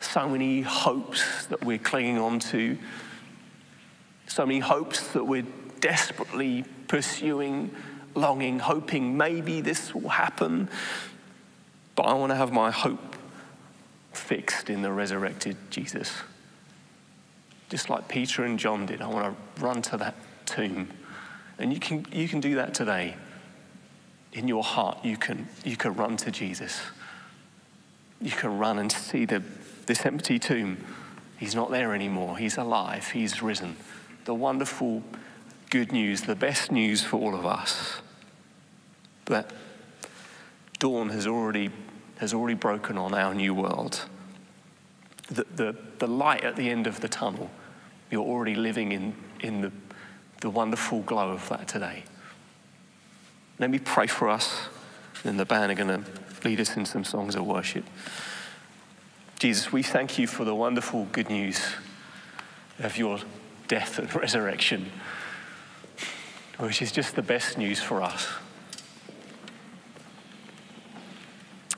so 0.00 0.28
many 0.28 0.62
hopes 0.62 1.46
that 1.46 1.64
we're 1.64 1.78
clinging 1.78 2.18
on 2.18 2.40
to, 2.40 2.76
so 4.26 4.44
many 4.44 4.58
hopes 4.58 5.12
that 5.12 5.22
we're 5.22 5.46
desperately 5.78 6.64
pursuing, 6.88 7.70
longing, 8.14 8.58
hoping 8.58 9.16
maybe 9.16 9.60
this 9.60 9.94
will 9.94 10.10
happen. 10.10 10.68
But 11.96 12.04
I 12.04 12.14
want 12.14 12.30
to 12.30 12.36
have 12.36 12.52
my 12.52 12.70
hope 12.70 13.16
fixed 14.12 14.70
in 14.70 14.82
the 14.82 14.92
resurrected 14.92 15.56
Jesus. 15.70 16.12
Just 17.68 17.90
like 17.90 18.08
Peter 18.08 18.44
and 18.44 18.58
John 18.58 18.86
did, 18.86 19.00
I 19.00 19.06
want 19.08 19.36
to 19.36 19.62
run 19.64 19.82
to 19.82 19.96
that 19.96 20.14
tomb 20.46 20.88
And 21.58 21.72
you 21.72 21.80
can, 21.80 22.06
you 22.12 22.28
can 22.28 22.40
do 22.40 22.56
that 22.56 22.74
today. 22.74 23.16
In 24.32 24.48
your 24.48 24.64
heart, 24.64 24.98
you 25.04 25.16
can, 25.16 25.48
you 25.64 25.76
can 25.76 25.94
run 25.94 26.16
to 26.18 26.30
Jesus. 26.30 26.80
You 28.20 28.32
can 28.32 28.58
run 28.58 28.78
and 28.78 28.90
see 28.90 29.24
the, 29.24 29.42
this 29.86 30.04
empty 30.04 30.38
tomb. 30.38 30.84
He's 31.38 31.54
not 31.54 31.70
there 31.70 31.94
anymore. 31.94 32.36
He's 32.38 32.56
alive. 32.56 33.08
He's 33.10 33.42
risen. 33.42 33.76
The 34.24 34.34
wonderful 34.34 35.02
good 35.74 35.90
news, 35.90 36.20
the 36.20 36.36
best 36.36 36.70
news 36.70 37.02
for 37.02 37.16
all 37.16 37.34
of 37.34 37.44
us. 37.44 38.00
But 39.24 39.50
dawn 40.78 41.08
has 41.08 41.26
already, 41.26 41.68
has 42.18 42.32
already 42.32 42.54
broken 42.54 42.96
on 42.96 43.12
our 43.12 43.34
new 43.34 43.52
world. 43.52 44.04
The, 45.26 45.44
the, 45.56 45.76
the 45.98 46.06
light 46.06 46.44
at 46.44 46.54
the 46.54 46.70
end 46.70 46.86
of 46.86 47.00
the 47.00 47.08
tunnel, 47.08 47.50
you're 48.08 48.22
already 48.22 48.54
living 48.54 48.92
in, 48.92 49.16
in 49.40 49.62
the, 49.62 49.72
the 50.42 50.48
wonderful 50.48 51.00
glow 51.00 51.30
of 51.30 51.48
that 51.48 51.66
today. 51.66 52.04
Let 53.58 53.68
me 53.68 53.80
pray 53.80 54.06
for 54.06 54.28
us, 54.28 54.68
and 55.24 55.40
the 55.40 55.44
band 55.44 55.72
are 55.72 55.74
going 55.74 56.04
to 56.04 56.08
lead 56.48 56.60
us 56.60 56.76
in 56.76 56.86
some 56.86 57.02
songs 57.02 57.34
of 57.34 57.44
worship. 57.44 57.84
Jesus, 59.40 59.72
we 59.72 59.82
thank 59.82 60.20
you 60.20 60.28
for 60.28 60.44
the 60.44 60.54
wonderful 60.54 61.08
good 61.10 61.30
news 61.30 61.66
of 62.78 62.96
your 62.96 63.18
death 63.66 63.98
and 63.98 64.14
resurrection, 64.14 64.92
Oh, 66.58 66.66
which 66.66 66.82
is 66.82 66.92
just 66.92 67.16
the 67.16 67.22
best 67.22 67.58
news 67.58 67.80
for 67.80 68.00
us. 68.00 68.28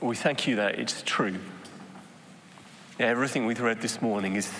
We 0.02 0.14
thank 0.14 0.46
you 0.46 0.56
that 0.56 0.78
it's 0.78 1.02
true. 1.02 1.38
Everything 2.98 3.46
we've 3.46 3.60
read 3.60 3.80
this 3.80 4.02
morning 4.02 4.36
is 4.36 4.52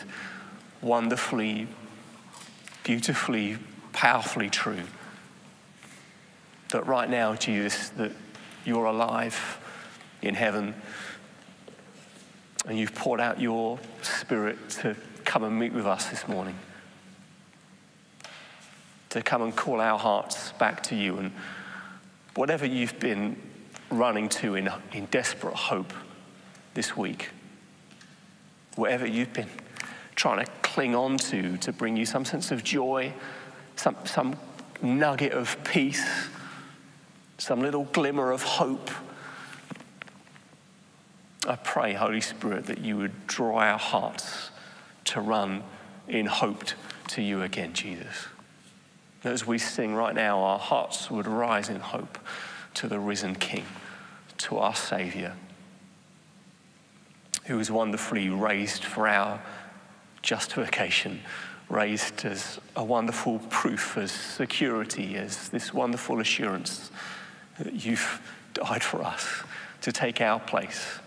wonderfully, 0.80 1.68
beautifully, 2.82 3.58
powerfully 3.92 4.48
true. 4.48 4.84
That 6.70 6.86
right 6.86 7.10
now, 7.10 7.34
Jesus, 7.34 7.90
that 7.90 8.12
you're 8.64 8.86
alive 8.86 9.58
in 10.22 10.34
heaven 10.34 10.74
and 12.66 12.78
you've 12.78 12.94
poured 12.94 13.20
out 13.20 13.38
your 13.38 13.78
spirit 14.00 14.70
to 14.70 14.96
come 15.24 15.44
and 15.44 15.58
meet 15.58 15.74
with 15.74 15.86
us 15.86 16.06
this 16.06 16.26
morning. 16.26 16.56
To 19.16 19.22
come 19.22 19.40
and 19.40 19.56
call 19.56 19.80
our 19.80 19.98
hearts 19.98 20.52
back 20.58 20.82
to 20.84 20.94
you. 20.94 21.16
And 21.16 21.32
whatever 22.34 22.66
you've 22.66 23.00
been 23.00 23.40
running 23.90 24.28
to 24.28 24.56
in, 24.56 24.68
in 24.92 25.06
desperate 25.06 25.54
hope 25.54 25.94
this 26.74 26.98
week. 26.98 27.30
Whatever 28.74 29.06
you've 29.06 29.32
been 29.32 29.48
trying 30.16 30.44
to 30.44 30.52
cling 30.60 30.94
on 30.94 31.16
to 31.16 31.56
to 31.56 31.72
bring 31.72 31.96
you 31.96 32.04
some 32.04 32.26
sense 32.26 32.50
of 32.50 32.62
joy, 32.62 33.14
some, 33.76 33.96
some 34.04 34.36
nugget 34.82 35.32
of 35.32 35.64
peace, 35.64 36.28
some 37.38 37.62
little 37.62 37.84
glimmer 37.84 38.32
of 38.32 38.42
hope. 38.42 38.90
I 41.48 41.56
pray, 41.56 41.94
Holy 41.94 42.20
Spirit, 42.20 42.66
that 42.66 42.80
you 42.80 42.98
would 42.98 43.26
draw 43.26 43.60
our 43.60 43.78
hearts 43.78 44.50
to 45.06 45.22
run 45.22 45.62
in 46.06 46.26
hope 46.26 46.64
to 47.08 47.22
you 47.22 47.40
again, 47.40 47.72
Jesus. 47.72 48.26
As 49.24 49.46
we 49.46 49.58
sing 49.58 49.94
right 49.94 50.14
now, 50.14 50.40
our 50.40 50.58
hearts 50.58 51.10
would 51.10 51.26
rise 51.26 51.68
in 51.68 51.80
hope 51.80 52.18
to 52.74 52.88
the 52.88 53.00
risen 53.00 53.34
King, 53.34 53.64
to 54.38 54.58
our 54.58 54.74
Savior, 54.74 55.34
who 57.46 57.56
was 57.56 57.70
wonderfully 57.70 58.28
raised 58.28 58.84
for 58.84 59.08
our 59.08 59.40
justification, 60.22 61.20
raised 61.68 62.24
as 62.24 62.60
a 62.76 62.84
wonderful 62.84 63.38
proof, 63.50 63.96
as 63.96 64.12
security, 64.12 65.16
as 65.16 65.48
this 65.48 65.72
wonderful 65.72 66.20
assurance 66.20 66.90
that 67.58 67.84
you've 67.84 68.20
died 68.54 68.82
for 68.82 69.02
us 69.02 69.42
to 69.80 69.92
take 69.92 70.20
our 70.20 70.40
place, 70.40 70.98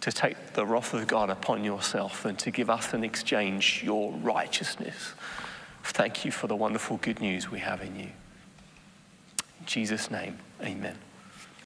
to 0.00 0.12
take 0.12 0.54
the 0.54 0.64
wrath 0.64 0.94
of 0.94 1.06
God 1.06 1.30
upon 1.30 1.64
yourself, 1.64 2.24
and 2.24 2.38
to 2.38 2.50
give 2.50 2.70
us 2.70 2.94
in 2.94 3.04
exchange 3.04 3.82
your 3.84 4.12
righteousness. 4.12 5.14
Thank 5.84 6.24
you 6.24 6.30
for 6.32 6.46
the 6.46 6.56
wonderful 6.56 6.96
good 6.96 7.20
news 7.20 7.50
we 7.50 7.60
have 7.60 7.80
in 7.80 7.98
you. 7.98 8.10
In 9.60 9.66
Jesus' 9.66 10.10
name, 10.10 10.38
amen. 10.62 10.96